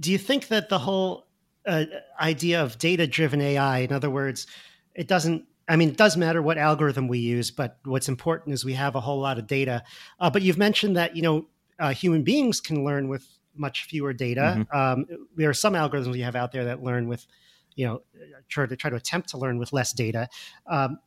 [0.00, 1.26] do you think that the whole
[1.66, 1.84] uh,
[2.20, 4.46] idea of data driven ai in other words
[4.94, 8.64] it doesn't I mean, it does matter what algorithm we use, but what's important is
[8.64, 9.82] we have a whole lot of data.
[10.20, 11.46] Uh, but you've mentioned that you know
[11.78, 14.56] uh, human beings can learn with much fewer data.
[14.58, 14.76] Mm-hmm.
[14.76, 15.06] Um,
[15.36, 17.26] there are some algorithms we have out there that learn with
[17.74, 18.02] you know
[18.48, 20.28] try to try to attempt to learn with less data.
[20.66, 20.98] Um,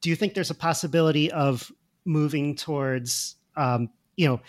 [0.00, 1.70] do you think there's a possibility of
[2.04, 4.40] moving towards um, you know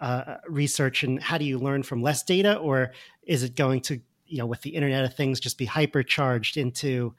[0.00, 2.92] uh, research and how do you learn from less data, or
[3.22, 7.14] is it going to you know with the Internet of Things just be hypercharged into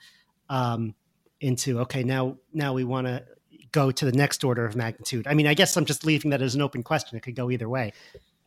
[0.50, 0.94] um,
[1.42, 3.24] into okay now now we want to
[3.72, 5.28] go to the next order of magnitude?
[5.28, 7.18] I mean, I guess I'm just leaving that as an open question.
[7.18, 7.94] It could go either way.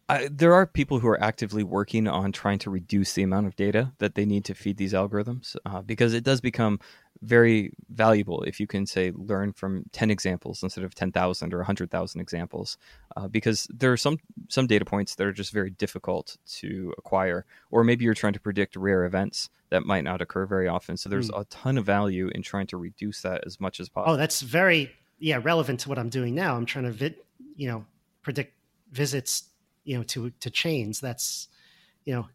[0.09, 3.56] I, there are people who are actively working on trying to reduce the amount of
[3.56, 6.80] data that they need to feed these algorithms uh, because it does become
[7.20, 12.20] very valuable if you can say learn from 10 examples instead of 10,000 or 100,000
[12.20, 12.78] examples
[13.16, 17.44] uh, because there are some some data points that are just very difficult to acquire
[17.70, 20.96] or maybe you're trying to predict rare events that might not occur very often.
[20.96, 21.40] So there's mm.
[21.40, 24.14] a ton of value in trying to reduce that as much as possible.
[24.14, 26.56] oh that's very yeah relevant to what I'm doing now.
[26.56, 27.16] I'm trying to vid,
[27.56, 27.84] you know
[28.22, 28.54] predict
[28.92, 29.48] visits
[29.89, 31.49] you know to to chains that's
[32.05, 32.28] you know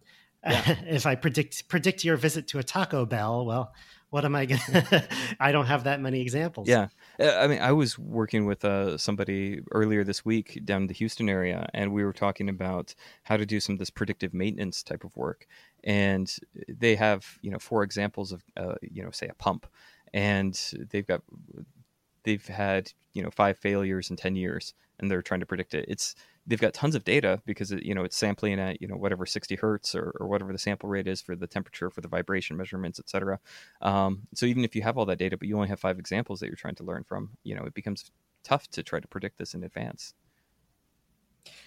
[0.43, 0.76] yeah.
[0.88, 3.74] if i predict predict your visit to a taco bell well
[4.10, 5.08] what am i gonna
[5.39, 6.68] i don't have that many examples.
[6.68, 6.88] Yeah.
[7.20, 10.93] Uh, i mean i was working with uh, somebody earlier this week down in the
[10.93, 14.84] houston area and we were talking about how to do some of this predictive maintenance
[14.84, 15.47] type of work.
[15.84, 16.34] And
[16.68, 19.68] they have you know four examples of uh, you know say a pump.
[20.14, 20.60] And
[20.91, 21.22] they've got
[22.24, 25.86] they've had you know five failures in 10 years and they're trying to predict it.
[25.88, 28.95] It's they've got tons of data because it, you know it's sampling at you know
[28.95, 32.07] whatever 60 hertz or, or whatever the sample rate is for the temperature for the
[32.07, 33.39] vibration measurements etc
[33.81, 36.39] um, so even if you have all that data but you only have five examples
[36.39, 38.11] that you're trying to learn from you know it becomes
[38.43, 40.13] tough to try to predict this in advance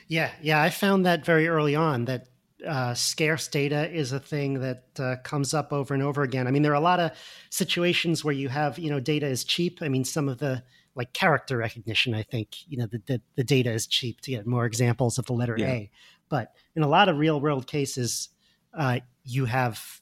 [0.08, 2.26] yeah yeah i found that very early on that
[2.66, 6.46] uh, scarce data is a thing that uh, comes up over and over again.
[6.46, 7.12] I mean, there are a lot of
[7.50, 9.80] situations where you have, you know, data is cheap.
[9.82, 10.62] I mean, some of the
[10.96, 14.46] like character recognition, I think, you know, the, the, the data is cheap to get
[14.46, 15.66] more examples of the letter yeah.
[15.66, 15.90] A.
[16.28, 18.30] But in a lot of real world cases,
[18.76, 20.00] uh, you have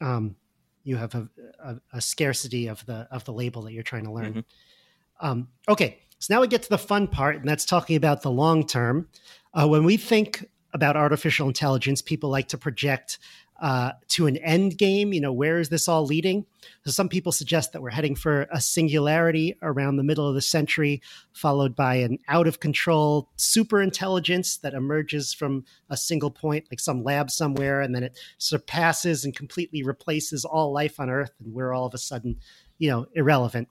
[0.00, 0.36] um,
[0.82, 1.28] you have a,
[1.62, 4.32] a, a, scarcity of the of the label that you're trying to learn.
[4.32, 5.26] Mm-hmm.
[5.26, 8.30] Um, okay, So now we get to the fun part, and that's talking about the
[8.30, 9.08] long term.
[9.52, 13.18] Uh, when we think about artificial intelligence, people like to project
[13.60, 15.12] uh, to an end game.
[15.12, 16.46] You know, where is this all leading?
[16.84, 20.40] So some people suggest that we're heading for a singularity around the middle of the
[20.40, 21.02] century,
[21.32, 26.80] followed by an out of control super intelligence that emerges from a single point, like
[26.80, 31.52] some lab somewhere, and then it surpasses and completely replaces all life on Earth, and
[31.52, 32.36] we're all of a sudden,
[32.78, 33.68] you know, irrelevant.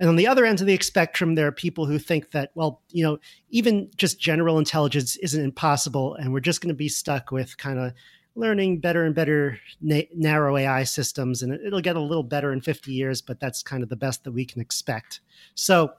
[0.00, 2.82] And on the other end of the spectrum, there are people who think that, well,
[2.90, 3.18] you know,
[3.50, 7.78] even just general intelligence isn't impossible, and we're just going to be stuck with kind
[7.78, 7.92] of
[8.36, 12.60] learning better and better na- narrow AI systems, and it'll get a little better in
[12.60, 15.20] 50 years, but that's kind of the best that we can expect.
[15.54, 15.92] So,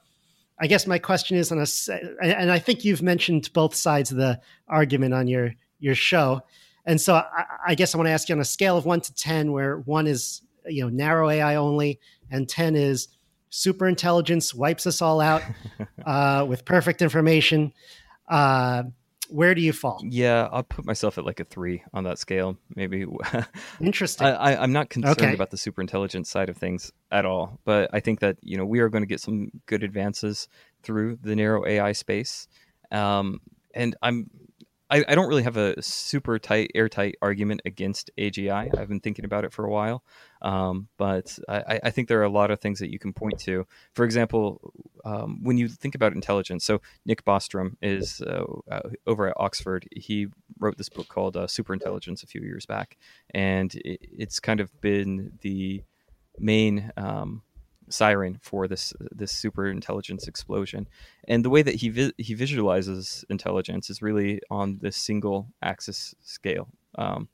[0.58, 1.66] I guess my question is on a,
[2.24, 6.44] and I think you've mentioned both sides of the argument on your your show,
[6.86, 9.02] and so I, I guess I want to ask you on a scale of one
[9.02, 12.00] to ten, where one is you know narrow AI only,
[12.32, 13.10] and ten is
[13.50, 15.42] super intelligence wipes us all out
[16.06, 17.74] uh, with perfect information.
[18.30, 18.84] Uh,
[19.30, 20.02] where do you fall?
[20.04, 23.06] Yeah, I'll put myself at like a three on that scale, maybe.
[23.82, 24.28] Interesting.
[24.28, 25.34] I, am not concerned okay.
[25.34, 28.66] about the super intelligence side of things at all, but I think that you know
[28.66, 30.48] we are going to get some good advances
[30.84, 32.48] through the narrow AI space,
[32.92, 33.42] um,
[33.74, 34.30] and I'm
[34.90, 38.78] I, I, don't really have a super tight, airtight argument against AGI.
[38.78, 40.04] I've been thinking about it for a while,
[40.42, 43.40] um, but I, I, think there are a lot of things that you can point
[43.42, 43.66] to.
[43.94, 44.74] For example,
[45.04, 49.88] um, when you think about intelligence, so Nick Bostrom is uh, uh, over at Oxford.
[49.92, 50.28] He
[50.60, 52.98] wrote this book called uh, Superintelligence a few years back,
[53.34, 55.84] and it, it's kind of been the
[56.38, 57.42] main um,
[57.90, 60.88] siren for this this super intelligence explosion.
[61.28, 66.16] And the way that he vi- he visualizes intelligence is really on this single axis
[66.22, 66.68] scale.
[66.98, 67.28] Um,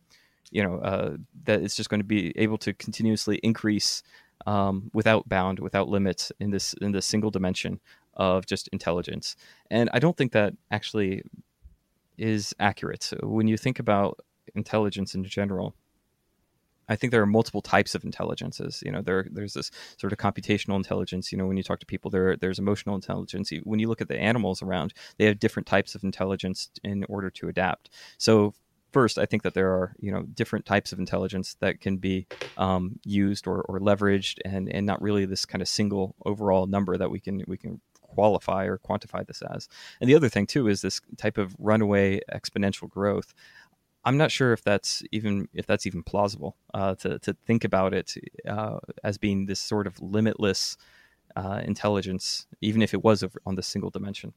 [0.51, 4.03] you know uh, that it's just going to be able to continuously increase
[4.45, 7.79] um, without bound, without limits in this in this single dimension
[8.15, 9.35] of just intelligence.
[9.71, 11.23] And I don't think that actually
[12.17, 13.11] is accurate.
[13.23, 14.19] When you think about
[14.53, 15.73] intelligence in general,
[16.91, 18.83] I think there are multiple types of intelligences.
[18.85, 21.31] You know, there there's this sort of computational intelligence.
[21.31, 23.51] You know, when you talk to people, there there's emotional intelligence.
[23.63, 27.29] When you look at the animals around, they have different types of intelligence in order
[27.29, 27.89] to adapt.
[28.17, 28.53] So
[28.91, 32.27] first, I think that there are you know different types of intelligence that can be
[32.57, 36.97] um, used or, or leveraged, and and not really this kind of single overall number
[36.97, 39.67] that we can we can qualify or quantify this as.
[39.99, 43.33] And the other thing too is this type of runaway exponential growth.
[44.03, 47.93] I'm not sure if that's even if that's even plausible uh, to to think about
[47.93, 48.15] it
[48.47, 50.77] uh, as being this sort of limitless
[51.35, 54.33] uh, intelligence, even if it was on the single dimension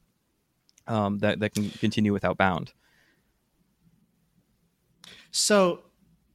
[0.87, 2.73] um, that that can continue without bound.
[5.31, 5.81] So,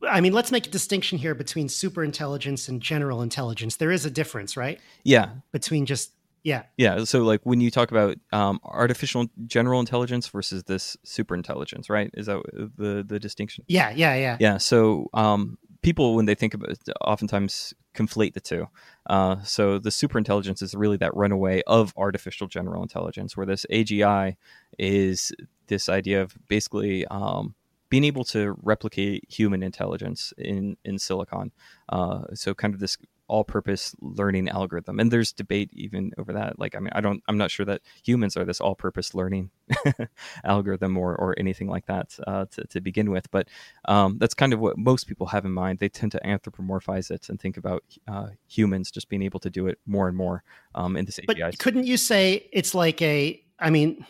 [0.06, 3.76] I mean, let's make a distinction here between super intelligence and general intelligence.
[3.76, 4.78] There is a difference, right?
[5.04, 6.12] Yeah, between just
[6.42, 6.62] yeah.
[6.76, 7.04] Yeah.
[7.04, 12.10] So, like when you talk about um, artificial general intelligence versus this super intelligence, right?
[12.14, 12.42] Is that
[12.76, 13.64] the the distinction?
[13.68, 13.90] Yeah.
[13.90, 14.14] Yeah.
[14.14, 14.36] Yeah.
[14.40, 14.58] Yeah.
[14.58, 18.68] So, um, people when they think about it, oftentimes conflate the two.
[19.08, 23.66] Uh, so, the super intelligence is really that runaway of artificial general intelligence, where this
[23.70, 24.36] AGI
[24.78, 25.32] is
[25.66, 27.54] this idea of basically um,
[27.90, 31.52] being able to replicate human intelligence in in silicon.
[31.88, 32.96] Uh, so, kind of this
[33.30, 37.38] all-purpose learning algorithm and there's debate even over that like i mean i don't i'm
[37.38, 39.48] not sure that humans are this all-purpose learning
[40.44, 43.46] algorithm or, or anything like that uh, to, to begin with but
[43.84, 47.28] um, that's kind of what most people have in mind they tend to anthropomorphize it
[47.28, 50.42] and think about uh, humans just being able to do it more and more
[50.74, 51.56] um, in this but API.
[51.56, 54.04] couldn't you say it's like a i mean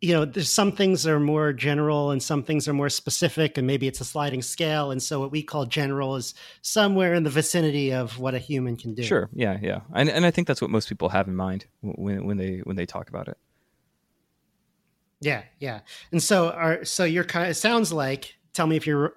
[0.00, 3.66] you know, there's some things are more general and some things are more specific, and
[3.66, 4.90] maybe it's a sliding scale.
[4.90, 8.76] And so, what we call general is somewhere in the vicinity of what a human
[8.76, 9.02] can do.
[9.02, 9.30] Sure.
[9.32, 9.58] Yeah.
[9.62, 9.80] Yeah.
[9.94, 12.76] And and I think that's what most people have in mind when when they when
[12.76, 13.38] they talk about it.
[15.20, 15.42] Yeah.
[15.58, 15.80] Yeah.
[16.12, 17.46] And so, our so you're kind.
[17.46, 18.34] Of, it sounds like.
[18.52, 19.14] Tell me if you're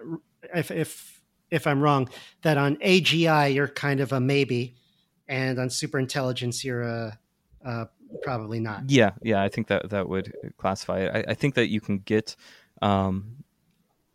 [0.55, 1.21] if if
[1.51, 2.09] if I'm wrong.
[2.43, 4.75] That on AGI you're kind of a maybe,
[5.27, 7.19] and on super intelligence you're a,
[7.65, 7.87] a
[8.21, 8.89] probably not.
[8.89, 11.11] Yeah, yeah, I think that that would classify it.
[11.15, 12.35] I, I think that you can get,
[12.81, 13.43] um,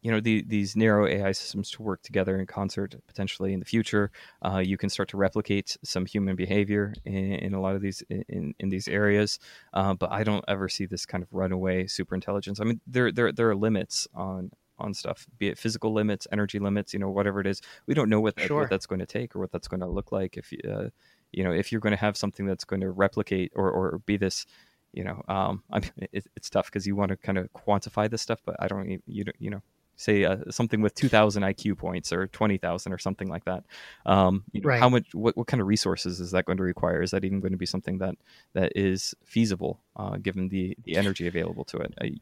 [0.02, 3.66] you know, the, these narrow AI systems to work together in concert potentially in the
[3.66, 4.10] future.
[4.42, 8.02] Uh, you can start to replicate some human behavior in, in a lot of these
[8.08, 9.38] in, in these areas,
[9.72, 12.60] uh, but I don't ever see this kind of runaway super intelligence.
[12.60, 16.58] I mean, there there there are limits on on stuff, be it physical limits, energy
[16.58, 17.60] limits, you know, whatever it is.
[17.86, 18.60] We don't know what, that, sure.
[18.60, 20.36] what that's going to take or what that's going to look like.
[20.36, 20.88] If uh,
[21.32, 24.16] you know, if you're going to have something that's going to replicate or, or be
[24.16, 24.46] this,
[24.92, 28.10] you know, um, I mean, it, it's tough because you want to kind of quantify
[28.10, 29.62] this stuff, but I don't, you, you know,
[29.96, 33.62] say uh, something with 2000 iq points or 20000 or something like that.
[34.06, 34.80] Um, you know, Right.
[34.80, 37.02] how much what, what kind of resources is that going to require?
[37.02, 38.16] Is that even going to be something that
[38.54, 41.94] that is feasible uh, given the the energy available to it?
[42.00, 42.14] I,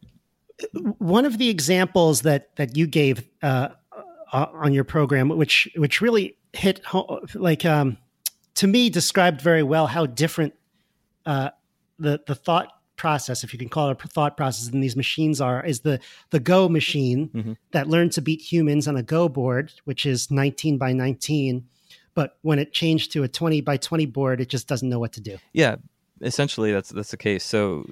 [0.98, 3.68] one of the examples that that you gave uh,
[4.32, 7.96] uh, on your program, which which really hit ho- like um,
[8.60, 10.52] to me described very well how different
[11.26, 11.50] uh,
[11.98, 15.40] the the thought process, if you can call it a thought process, in these machines
[15.40, 15.98] are, is the
[16.30, 17.56] the Go machine Mhm.
[17.72, 21.64] that learned to beat humans on a Go board, which is 19 by 19.
[22.14, 25.12] But when it changed to a 20 by 20 board, it just doesn't know what
[25.14, 25.38] to do.
[25.52, 25.76] yeah
[26.22, 27.86] essentially that's that's the case so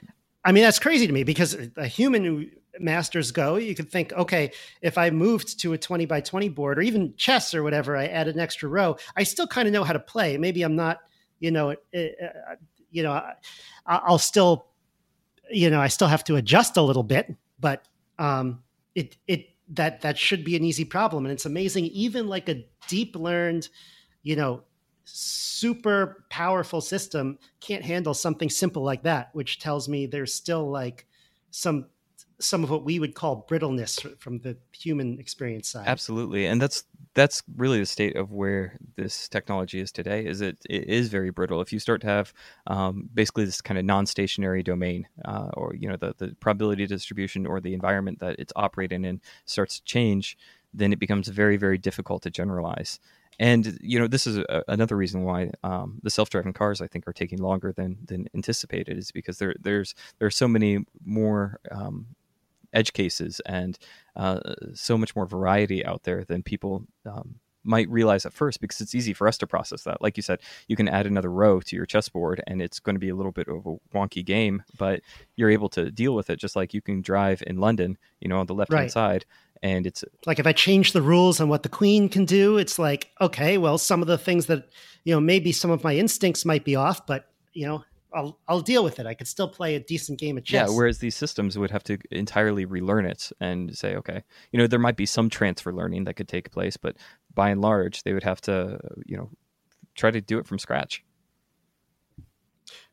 [0.45, 2.47] I mean, that's crazy to me because a human who
[2.81, 4.53] masters Go, you could think, okay,
[4.83, 8.07] if I moved to a 20 by 20 board or even chess or whatever, I
[8.07, 10.37] add an extra row, I still kind of know how to play.
[10.37, 10.99] Maybe I'm not,
[11.41, 12.55] you know, uh, uh,
[12.91, 13.35] you know, I,
[13.87, 14.67] I'll still,
[15.51, 17.87] you know, I still have to adjust a little bit, but
[18.19, 18.63] um,
[18.95, 21.27] it, it, that, that should be an easy problem.
[21.27, 23.69] And it's amazing, even like a deep learned,
[24.23, 24.63] you know,
[25.11, 31.07] super powerful system can't handle something simple like that, which tells me there's still like
[31.51, 31.87] some
[32.41, 35.87] some of what we would call brittleness from the human experience side.
[35.87, 36.85] Absolutely, and that's
[37.15, 40.25] that's really the state of where this technology is today.
[40.25, 41.61] Is it it is very brittle.
[41.61, 42.33] If you start to have
[42.69, 47.47] um, basically this kind of non-stationary domain, uh, or you know the the probability distribution
[47.47, 50.39] or the environment that it's operating in starts to change,
[50.73, 53.01] then it becomes very very difficult to generalize.
[53.41, 57.07] And you know this is a, another reason why um, the self-driving cars I think
[57.09, 61.59] are taking longer than than anticipated is because there there's there are so many more
[61.71, 62.07] um,
[62.73, 63.79] edge cases and
[64.17, 64.41] uh,
[64.75, 68.95] so much more variety out there than people um, might realize at first because it's
[68.95, 70.01] easy for us to process that.
[70.01, 73.01] Like you said, you can add another row to your chessboard and it's going to
[73.01, 75.01] be a little bit of a wonky game, but
[75.37, 78.39] you're able to deal with it just like you can drive in London, you know,
[78.39, 78.91] on the left hand Right.
[78.91, 79.25] side.
[79.63, 82.79] And it's like if I change the rules on what the queen can do, it's
[82.79, 84.69] like, okay, well, some of the things that,
[85.05, 87.85] you know, maybe some of my instincts might be off, but, you know,
[88.15, 89.07] I'll, I'll deal with it.
[89.07, 90.69] I could still play a decent game of chess.
[90.69, 94.67] Yeah, whereas these systems would have to entirely relearn it and say, okay, you know,
[94.67, 96.97] there might be some transfer learning that could take place, but
[97.35, 99.31] by and large, they would have to, you know,
[99.95, 101.05] try to do it from scratch.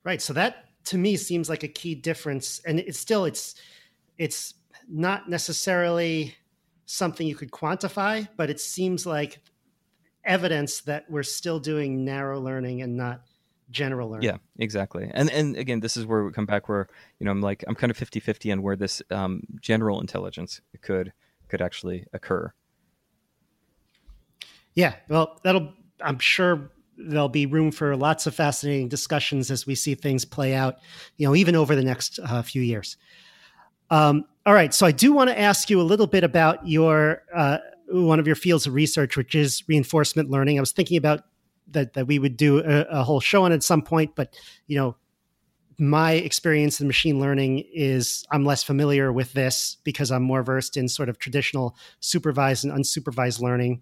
[0.03, 0.21] Right.
[0.21, 2.61] So that to me seems like a key difference.
[2.65, 3.55] And it's still it's
[4.17, 4.53] it's
[4.87, 6.35] not necessarily
[6.85, 9.39] something you could quantify, but it seems like
[10.23, 13.21] evidence that we're still doing narrow learning and not
[13.71, 14.29] general learning.
[14.29, 15.09] Yeah, exactly.
[15.13, 16.87] And and again, this is where we come back where,
[17.19, 21.13] you know, I'm like I'm kind of 50-50 on where this um, general intelligence could
[21.49, 22.51] could actually occur.
[24.73, 24.95] Yeah.
[25.09, 29.95] Well, that'll I'm sure there'll be room for lots of fascinating discussions as we see
[29.95, 30.77] things play out,
[31.17, 32.97] you know, even over the next uh, few years.
[33.89, 34.73] Um, all right.
[34.73, 37.57] So I do want to ask you a little bit about your uh,
[37.87, 40.57] one of your fields of research, which is reinforcement learning.
[40.57, 41.21] I was thinking about
[41.71, 44.35] that that we would do a, a whole show on at some point, but
[44.67, 44.95] you know,
[45.77, 50.77] my experience in machine learning is I'm less familiar with this because I'm more versed
[50.77, 53.81] in sort of traditional supervised and unsupervised learning.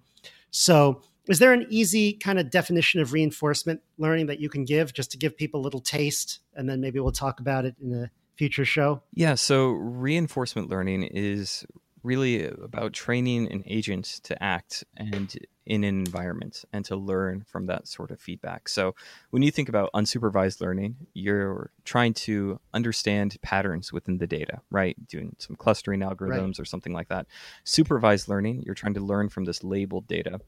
[0.52, 4.94] So, is there an easy kind of definition of reinforcement learning that you can give
[4.94, 6.40] just to give people a little taste?
[6.54, 9.02] And then maybe we'll talk about it in a future show.
[9.14, 11.66] Yeah, so reinforcement learning is
[12.04, 15.36] really about training an agent to act and
[15.66, 18.68] in an environment and to learn from that sort of feedback.
[18.68, 18.96] So
[19.30, 24.96] when you think about unsupervised learning, you're trying to understand patterns within the data, right?
[25.08, 27.28] Doing some clustering algorithms or something like that.
[27.64, 30.42] Supervised learning, you're trying to learn from this labeled data.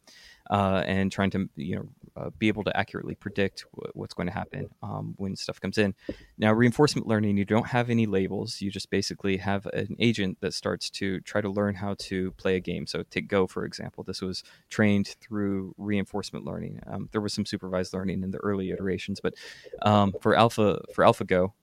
[0.49, 1.87] Uh, and trying to you know
[2.17, 5.77] uh, be able to accurately predict w- what's going to happen um, when stuff comes
[5.77, 5.93] in.
[6.37, 8.61] Now, reinforcement learning, you don't have any labels.
[8.61, 12.55] You just basically have an agent that starts to try to learn how to play
[12.55, 12.85] a game.
[12.87, 14.03] So, take Go for example.
[14.03, 16.79] This was trained through reinforcement learning.
[16.85, 19.33] Um, there was some supervised learning in the early iterations, but
[19.81, 21.53] um, for Alpha for AlphaGo,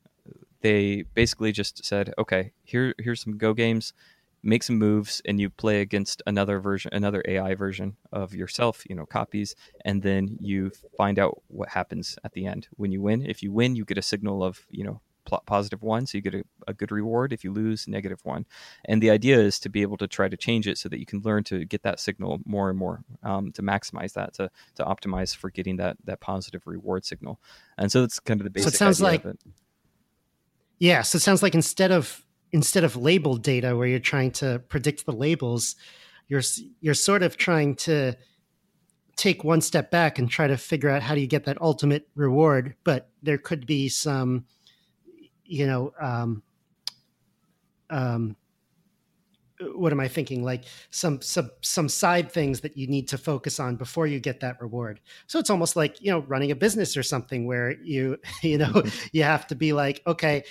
[0.61, 3.93] they basically just said, okay, here here's some Go games
[4.43, 8.95] make some moves and you play against another version another ai version of yourself you
[8.95, 12.69] know copies and then you find out what happens at the end.
[12.77, 15.01] When you win if you win you get a signal of you know
[15.47, 17.33] positive one so you get a, a good reward.
[17.33, 18.45] If you lose negative one.
[18.87, 21.07] And the idea is to be able to try to change it so that you
[21.07, 24.85] can learn to get that signal more and more um, to maximize that to, to
[24.85, 27.41] optimize for getting that that positive reward signal.
[27.79, 29.41] And so that's kind of the basic so it sounds idea like of it.
[30.79, 34.61] yeah so it sounds like instead of instead of labeled data where you're trying to
[34.69, 35.77] predict the labels
[36.29, 36.43] you're
[36.81, 38.15] you're sort of trying to
[39.17, 42.09] take one step back and try to figure out how do you get that ultimate
[42.15, 44.45] reward but there could be some
[45.45, 46.43] you know um,
[47.91, 48.37] um,
[49.75, 50.43] what am I thinking?
[50.43, 54.41] Like some some some side things that you need to focus on before you get
[54.41, 55.01] that reward.
[55.27, 58.83] So it's almost like you know running a business or something where you you know
[59.13, 60.45] you have to be like okay,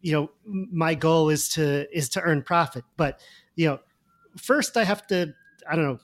[0.00, 3.20] you know my goal is to is to earn profit, but
[3.54, 3.80] you know
[4.36, 5.34] first I have to
[5.68, 5.98] I don't know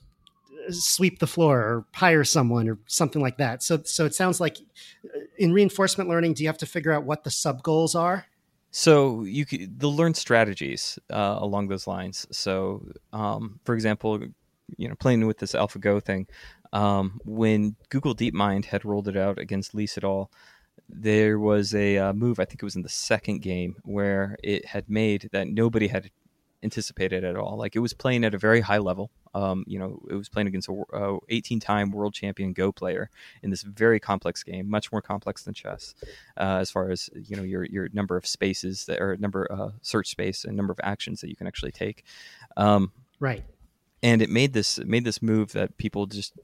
[0.71, 3.63] sweep the floor or hire someone or something like that.
[3.63, 4.59] So so it sounds like
[5.05, 8.27] uh, in reinforcement learning, do you have to figure out what the sub goals are?
[8.73, 12.27] So you could, they'll learn strategies uh, along those lines.
[12.31, 14.21] So, um, for example,
[14.79, 16.27] you know, playing with this AlphaGo thing,
[16.73, 20.29] um, when Google DeepMind had rolled it out against Lee Sedol,
[20.93, 22.39] there was a uh, move.
[22.39, 26.11] I think it was in the second game where it had made that nobody had
[26.63, 27.57] anticipated at all.
[27.57, 29.11] Like it was playing at a very high level.
[29.35, 33.11] Um, you know, it was playing against a 18 time world champion Go player
[33.43, 35.95] in this very complex game, much more complex than chess,
[36.37, 39.71] uh, as far as you know your your number of spaces that or number uh,
[39.81, 42.05] search space and number of actions that you can actually take.
[42.57, 43.43] Um, right.
[44.03, 46.35] And it made this made this move that people just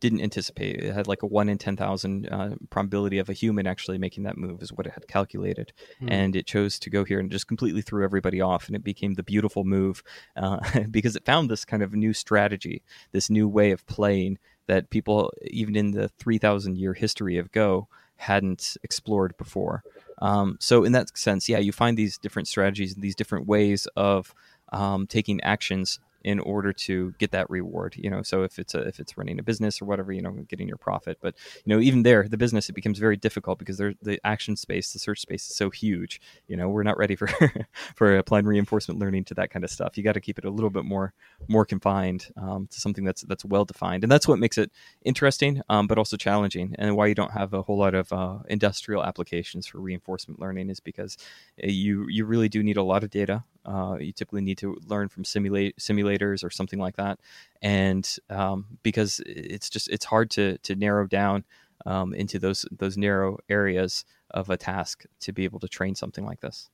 [0.00, 0.76] didn't anticipate.
[0.82, 4.24] It had like a one in ten thousand uh, probability of a human actually making
[4.24, 6.08] that move, is what it had calculated, mm.
[6.10, 9.14] and it chose to go here and just completely threw everybody off, and it became
[9.14, 10.02] the beautiful move
[10.36, 10.58] uh,
[10.90, 12.82] because it found this kind of new strategy,
[13.12, 17.52] this new way of playing that people, even in the three thousand year history of
[17.52, 19.82] Go, hadn't explored before.
[20.18, 23.86] Um, so in that sense, yeah, you find these different strategies and these different ways
[23.96, 24.34] of
[24.72, 28.80] um, taking actions in order to get that reward you know so if it's a,
[28.80, 31.80] if it's running a business or whatever you know getting your profit but you know
[31.80, 35.20] even there the business it becomes very difficult because there the action space the search
[35.20, 37.28] space is so huge you know we're not ready for
[37.94, 39.96] for applying reinforcement learning to that kind of stuff.
[39.96, 41.12] You got to keep it a little bit more
[41.48, 44.70] more confined um, to something that's that's well defined and that's what makes it
[45.04, 48.38] interesting um, but also challenging and why you don't have a whole lot of uh,
[48.48, 51.16] industrial applications for reinforcement learning is because
[51.62, 54.76] uh, you you really do need a lot of data uh, you typically need to
[54.86, 57.18] learn from simulate simulators or something like that,
[57.60, 61.44] and um, because it's just it's hard to to narrow down
[61.84, 66.24] um, into those those narrow areas of a task to be able to train something
[66.24, 66.70] like this.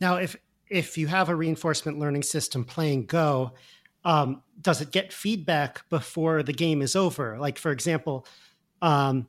[0.00, 0.36] Now, if
[0.70, 3.52] if you have a reinforcement learning system playing Go,
[4.04, 7.38] um, does it get feedback before the game is over?
[7.38, 8.26] Like, for example,
[8.80, 9.28] um,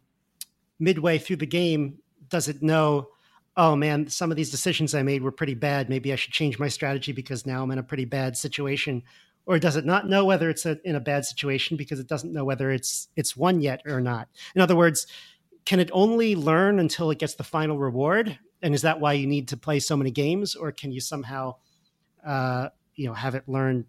[0.79, 1.99] midway through the game,
[2.29, 3.09] does it know?
[3.59, 5.89] Oh man, some of these decisions I made were pretty bad.
[5.89, 9.03] Maybe I should change my strategy because now I'm in a pretty bad situation.
[9.45, 12.31] Or does it not know whether it's a, in a bad situation because it doesn't
[12.31, 14.29] know whether it's it's won yet or not?
[14.55, 15.07] In other words,
[15.65, 18.39] can it only learn until it gets the final reward?
[18.61, 21.55] And is that why you need to play so many games, or can you somehow,
[22.25, 23.85] uh, you know, have it learn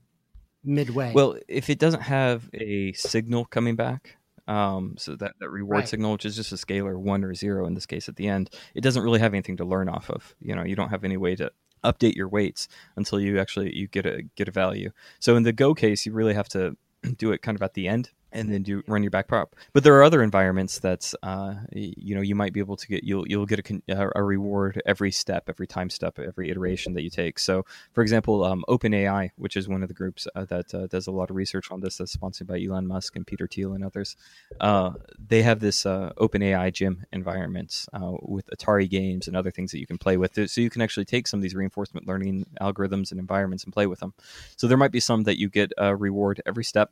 [0.64, 1.12] midway?
[1.14, 4.16] Well, if it doesn't have a signal coming back,
[4.50, 5.88] um, so that, that reward right.
[5.88, 8.50] signal, which is just a scalar one or zero in this case at the end,
[8.74, 10.34] it doesn't really have anything to learn off of.
[10.40, 11.52] You know, you don't have any way to
[11.84, 14.90] update your weights until you actually you get a get a value.
[15.20, 16.76] So in the Go case, you really have to
[17.16, 19.56] do it kind of at the end and then do run your back prop.
[19.72, 23.04] But there are other environments that's uh, you know you might be able to get
[23.04, 27.10] you'll you'll get a, a reward every step, every time step, every iteration that you
[27.10, 27.38] take.
[27.38, 31.06] So, for example, um, OpenAI, which is one of the groups uh, that uh, does
[31.06, 33.84] a lot of research on this, that's sponsored by Elon Musk and Peter Thiel and
[33.84, 34.16] others.
[34.60, 34.92] Uh,
[35.28, 39.78] they have this uh, OpenAI gym environment uh, with Atari games and other things that
[39.78, 40.50] you can play with.
[40.50, 43.86] So you can actually take some of these reinforcement learning algorithms and environments and play
[43.86, 44.14] with them.
[44.56, 46.90] So there might be some that you get a reward every step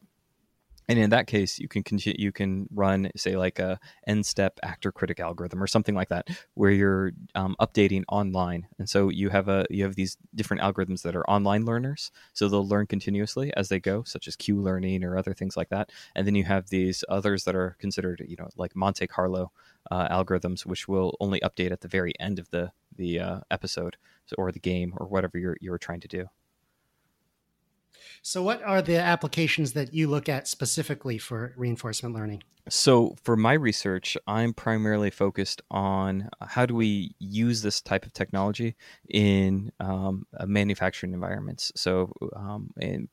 [0.88, 4.58] and in that case you can continue you can run say like a n step
[4.62, 8.66] actor critic algorithm or something like that where you're um, updating online.
[8.78, 12.48] And so you have a you have these different algorithms that are online learners so
[12.48, 15.90] they'll learn continuously as they go such as q learning or other things like that.
[16.14, 19.52] And then you have these others that are considered you know like monte carlo
[19.90, 23.96] uh, algorithms which will only update at the very end of the the uh, episode
[24.36, 26.28] or the game or whatever you're you're trying to do
[28.22, 32.42] so, what are the applications that you look at specifically for reinforcement learning?
[32.68, 38.12] So, for my research, I'm primarily focused on how do we use this type of
[38.12, 38.76] technology
[39.08, 41.72] in um, manufacturing environments.
[41.76, 43.08] So, um, in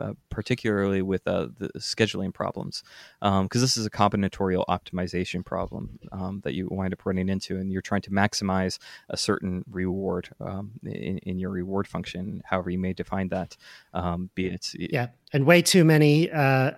[0.00, 2.82] uh, particularly with uh, the scheduling problems,
[3.20, 7.56] because um, this is a combinatorial optimization problem um, that you wind up running into,
[7.56, 8.78] and you're trying to maximize
[9.08, 13.56] a certain reward um, in, in, your reward function, however you may define that.
[13.94, 16.70] Um, be it yeah, and way too many uh,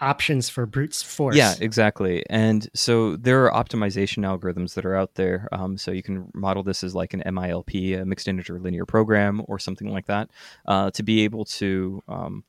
[0.00, 1.36] options for brute force.
[1.36, 2.24] Yeah, exactly.
[2.30, 5.48] And so there are optimization algorithms that are out there.
[5.52, 9.42] Um, so you can model this as like an MILP, a mixed integer linear program,
[9.46, 10.30] or something like that,
[10.66, 12.44] uh, to be able to um,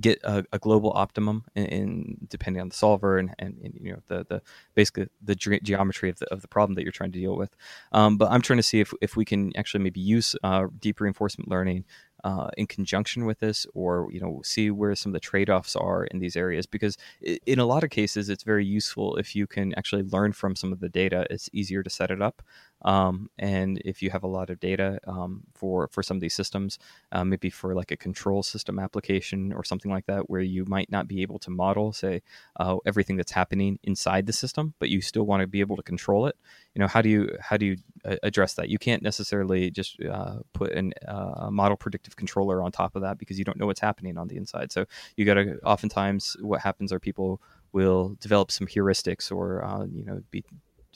[0.00, 3.92] get a, a, global optimum in, in, depending on the solver and, and, and, you
[3.92, 4.42] know the the
[4.74, 7.54] basically the ge- geometry of the of the problem that you're trying to deal with.
[7.92, 11.00] Um, but I'm trying to see if if we can actually maybe use uh, deep
[11.00, 11.84] reinforcement learning
[12.24, 16.04] uh, in conjunction with this or you know see where some of the trade-offs are
[16.06, 19.74] in these areas because in a lot of cases it's very useful if you can
[19.76, 21.26] actually learn from some of the data.
[21.30, 22.42] It's easier to set it up
[22.82, 26.34] um, and if you have a lot of data um, for for some of these
[26.34, 26.78] systems,
[27.12, 30.90] uh, maybe for like a control system application or something like that, where you might
[30.90, 32.22] not be able to model, say,
[32.60, 35.82] uh, everything that's happening inside the system, but you still want to be able to
[35.82, 36.36] control it.
[36.74, 38.68] You know, how do you how do you uh, address that?
[38.68, 43.18] You can't necessarily just uh, put uh, a model predictive controller on top of that
[43.18, 44.70] because you don't know what's happening on the inside.
[44.70, 44.84] So
[45.16, 47.40] you got to oftentimes what happens are people
[47.72, 50.44] will develop some heuristics or uh, you know be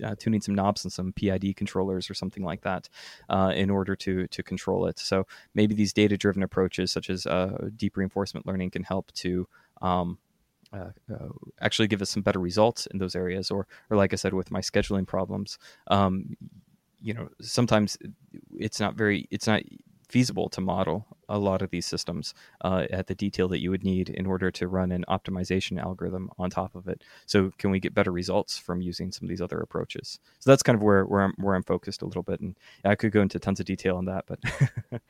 [0.04, 2.88] uh, tuning some knobs and some PID controllers or something like that
[3.28, 4.98] uh, in order to to control it.
[4.98, 9.46] So maybe these data driven approaches, such as uh, deep reinforcement learning, can help to
[9.82, 10.18] um,
[10.72, 11.28] uh, uh,
[11.60, 13.50] actually give us some better results in those areas.
[13.50, 16.36] Or, or like I said, with my scheduling problems, um,
[17.00, 17.98] you know, sometimes
[18.56, 19.62] it's not very, it's not
[20.10, 23.84] feasible to model a lot of these systems uh, at the detail that you would
[23.84, 27.02] need in order to run an optimization algorithm on top of it.
[27.26, 30.18] So, can we get better results from using some of these other approaches?
[30.40, 32.94] So that's kind of where where I'm where I'm focused a little bit, and I
[32.94, 34.40] could go into tons of detail on that, but.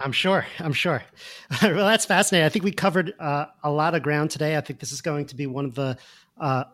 [0.00, 0.44] I'm sure.
[0.58, 1.02] I'm sure.
[1.62, 2.44] well, that's fascinating.
[2.44, 4.56] I think we covered uh, a lot of ground today.
[4.56, 5.96] I think this is going to be one of the
[6.38, 6.64] uh,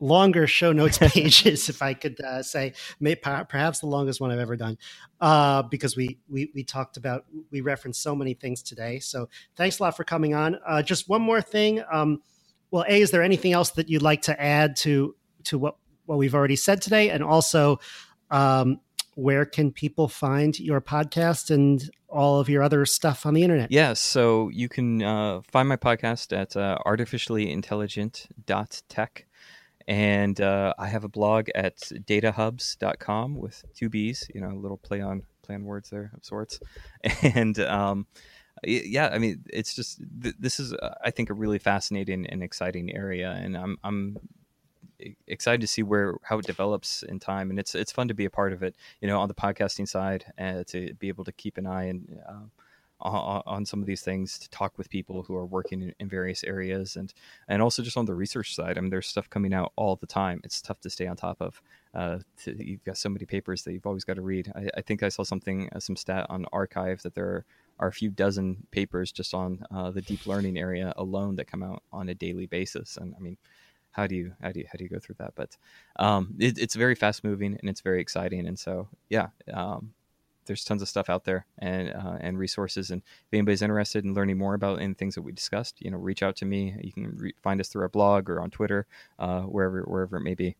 [0.00, 4.38] longer show notes pages, if I could uh, say, may, perhaps the longest one I've
[4.38, 4.78] ever done,
[5.20, 8.98] uh, because we, we we talked about we referenced so many things today.
[8.98, 10.58] So thanks a lot for coming on.
[10.66, 11.82] Uh, just one more thing.
[11.92, 12.22] Um,
[12.70, 15.76] well, a is there anything else that you'd like to add to to what
[16.06, 17.78] what we've already said today, and also.
[18.30, 18.80] Um,
[19.16, 23.70] where can people find your podcast and all of your other stuff on the internet?
[23.70, 29.26] Yes, yeah, so you can uh, find my podcast at uh, artificiallyintelligent.tech.
[29.90, 34.76] And uh, I have a blog at datahubbs.com with two B's, you know, a little
[34.76, 36.60] play on play on words there of sorts.
[37.34, 38.06] And um,
[38.62, 42.94] yeah, I mean, it's just this is uh, I think a really fascinating and exciting
[42.94, 44.16] area, and I'm I'm
[45.26, 48.26] excited to see where how it develops in time, and it's it's fun to be
[48.26, 48.76] a part of it.
[49.00, 52.16] You know, on the podcasting side, and to be able to keep an eye and.
[52.28, 52.59] Uh,
[53.00, 56.08] on, on, some of these things to talk with people who are working in, in,
[56.08, 57.12] various areas and
[57.48, 58.76] and also just on the research side.
[58.76, 60.40] I mean there's stuff coming out all the time.
[60.44, 61.62] It's tough to stay on top of
[61.94, 64.52] uh, to, you've got so many papers that you've always got to read.
[64.54, 67.44] I, I think i saw something uh, some stat on arXiv that there
[67.78, 71.62] are, a few dozen papers just on uh, the deep learning area alone that come
[71.62, 72.96] out on a daily basis.
[72.96, 73.36] And i mean
[73.92, 75.34] how do you how do you how do you go through that?
[75.34, 75.56] But
[75.96, 78.46] um, it, it's very fast moving and it's very exciting.
[78.46, 79.94] And so yeah um,
[80.46, 82.90] there's tons of stuff out there and uh, and resources.
[82.90, 85.98] And if anybody's interested in learning more about any things that we discussed, you know,
[85.98, 86.74] reach out to me.
[86.82, 88.86] You can re- find us through our blog or on Twitter,
[89.18, 90.56] uh, wherever wherever it may be.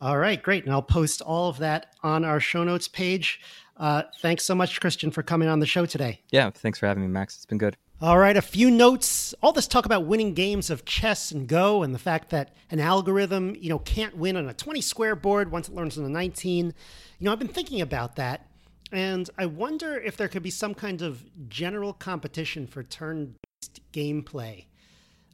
[0.00, 0.64] All right, great.
[0.64, 3.40] And I'll post all of that on our show notes page.
[3.76, 6.20] Uh, thanks so much, Christian, for coming on the show today.
[6.30, 7.36] Yeah, thanks for having me, Max.
[7.36, 7.76] It's been good.
[8.02, 9.34] All right, a few notes.
[9.42, 12.80] All this talk about winning games of chess and Go and the fact that an
[12.80, 16.08] algorithm, you know, can't win on a 20 square board once it learns on a
[16.08, 16.66] 19.
[17.18, 18.46] You know, I've been thinking about that
[18.92, 24.64] and I wonder if there could be some kind of general competition for turn-based gameplay.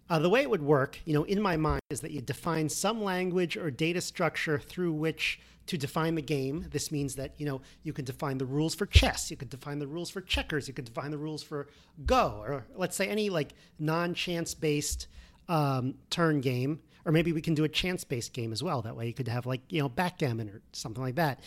[0.09, 2.69] Uh, the way it would work, you know, in my mind, is that you define
[2.69, 6.67] some language or data structure through which to define the game.
[6.71, 9.79] This means that you know you can define the rules for chess, you could define
[9.79, 11.69] the rules for checkers, you could define the rules for
[12.05, 15.09] Go, or let's say any like non-chance based
[15.49, 18.83] um, turn game, or maybe we can do a chance based game as well.
[18.83, 21.41] That way you could have like you know backgammon or something like that,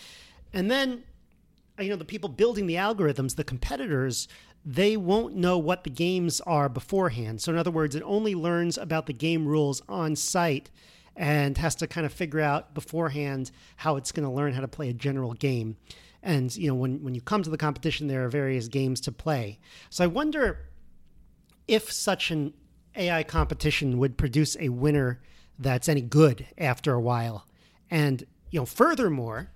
[0.54, 1.04] and then
[1.80, 4.28] you know the people building the algorithms, the competitors.
[4.66, 7.42] They won't know what the games are beforehand.
[7.42, 10.70] So, in other words, it only learns about the game rules on site
[11.16, 14.68] and has to kind of figure out beforehand how it's going to learn how to
[14.68, 15.78] play a general game.
[16.22, 19.12] And you know, when when you come to the competition, there are various games to
[19.12, 19.60] play.
[19.90, 20.68] So I wonder
[21.68, 22.54] if such an
[22.96, 25.22] AI competition would produce a winner
[25.58, 27.46] that's any good after a while.
[27.92, 29.52] And you know, furthermore,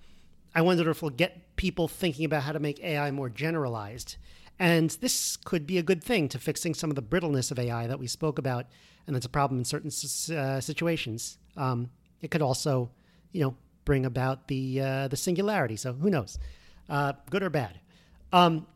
[0.53, 4.17] I wonder if we'll get people thinking about how to make AI more generalized.
[4.59, 7.87] And this could be a good thing to fixing some of the brittleness of AI
[7.87, 8.67] that we spoke about,
[9.07, 9.89] and that's a problem in certain
[10.35, 11.37] uh, situations.
[11.57, 11.89] Um,
[12.21, 12.91] it could also,
[13.31, 15.75] you know, bring about the uh, the singularity.
[15.75, 16.37] So who knows,
[16.89, 17.79] uh, good or bad?
[18.31, 18.67] Um,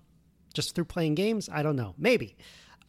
[0.54, 1.94] just through playing games, I don't know.
[1.98, 2.36] Maybe.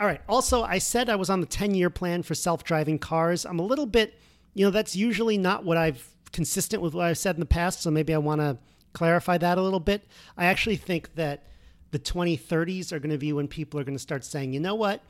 [0.00, 0.20] All right.
[0.28, 3.44] Also, I said I was on the ten year plan for self driving cars.
[3.44, 4.18] I'm a little bit,
[4.54, 7.82] you know, that's usually not what I've consistent with what I've said in the past.
[7.82, 8.58] So maybe I want to
[8.92, 10.06] clarify that a little bit.
[10.36, 11.44] I actually think that
[11.90, 14.74] the 2030s are going to be when people are going to start saying, you know
[14.74, 15.02] what,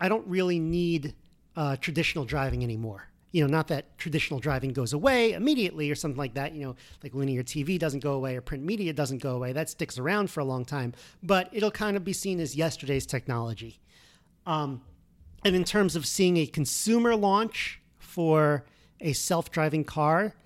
[0.00, 1.14] I don't really need
[1.56, 6.16] uh, traditional driving anymore you know, not that traditional driving goes away immediately or something
[6.16, 6.54] like that.
[6.54, 9.52] You know, like linear TV doesn't go away or print media doesn't go away.
[9.52, 13.06] That sticks around for a long time, but it'll kind of be seen as yesterday's
[13.06, 13.80] technology.
[14.46, 14.82] Um,
[15.44, 18.66] and in terms of seeing a consumer launch for
[19.00, 20.36] a self driving car,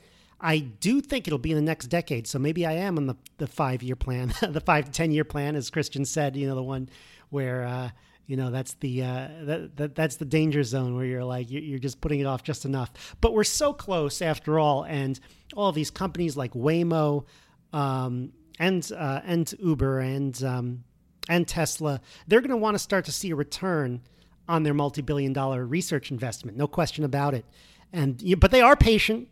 [0.40, 2.26] I do think it'll be in the next decade.
[2.26, 5.24] So maybe I am on the, the five year plan, the five to 10 year
[5.24, 6.88] plan, as Christian said, you know, the one
[7.30, 7.90] where, uh,
[8.28, 11.78] you know that's the uh, that, that that's the danger zone where you're like you're
[11.78, 15.18] just putting it off just enough but we're so close after all and
[15.56, 17.24] all these companies like waymo
[17.72, 18.30] um,
[18.60, 20.84] and uh, and uber and um,
[21.28, 24.02] and tesla they're going to want to start to see a return
[24.46, 27.46] on their multi-billion dollar research investment no question about it
[27.94, 29.26] and but they are patient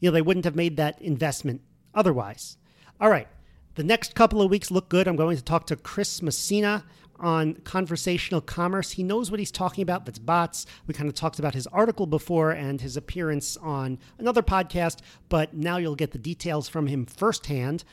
[0.00, 1.60] you know they wouldn't have made that investment
[1.94, 2.56] otherwise
[3.00, 3.28] all right
[3.74, 6.84] the next couple of weeks look good i'm going to talk to chris messina
[7.20, 8.92] on conversational commerce.
[8.92, 10.06] He knows what he's talking about.
[10.06, 10.66] That's bots.
[10.86, 15.54] We kind of talked about his article before and his appearance on another podcast, but
[15.54, 17.84] now you'll get the details from him firsthand.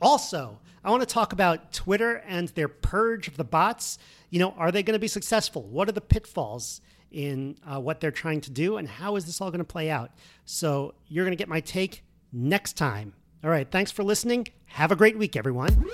[0.00, 3.98] Also, I want to talk about Twitter and their purge of the bots.
[4.30, 5.62] You know, are they going to be successful?
[5.62, 6.80] What are the pitfalls
[7.14, 9.88] in uh, what they're trying to do, and how is this all going to play
[9.90, 10.10] out?
[10.44, 12.02] So, you're going to get my take
[12.32, 13.14] next time.
[13.42, 14.48] All right, thanks for listening.
[14.66, 15.88] Have a great week, everyone.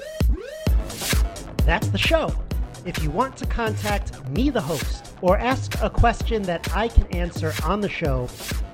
[1.64, 2.34] That's the show.
[2.86, 7.06] If you want to contact me, the host, or ask a question that I can
[7.08, 8.28] answer on the show,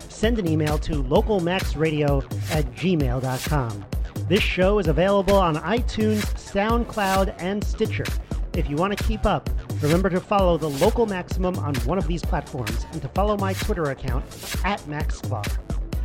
[0.09, 2.23] send an email to localmaxradio
[2.53, 3.85] at gmail.com.
[4.29, 8.07] This show is available on iTunes, SoundCloud, and Stitcher.
[8.55, 9.51] If you want to keep up,
[9.81, 13.53] remember to follow the local maximum on one of these platforms and to follow my
[13.55, 14.25] Twitter account
[14.65, 15.47] at MaxSklar.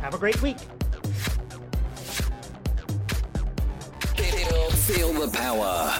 [0.00, 0.58] Have a great week.
[4.86, 5.92] Feel the power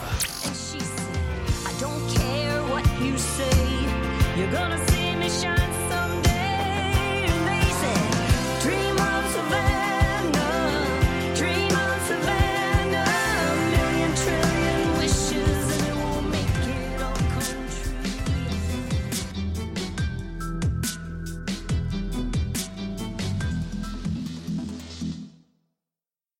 [1.82, 4.38] don't care what you say.
[4.38, 4.91] You're gonna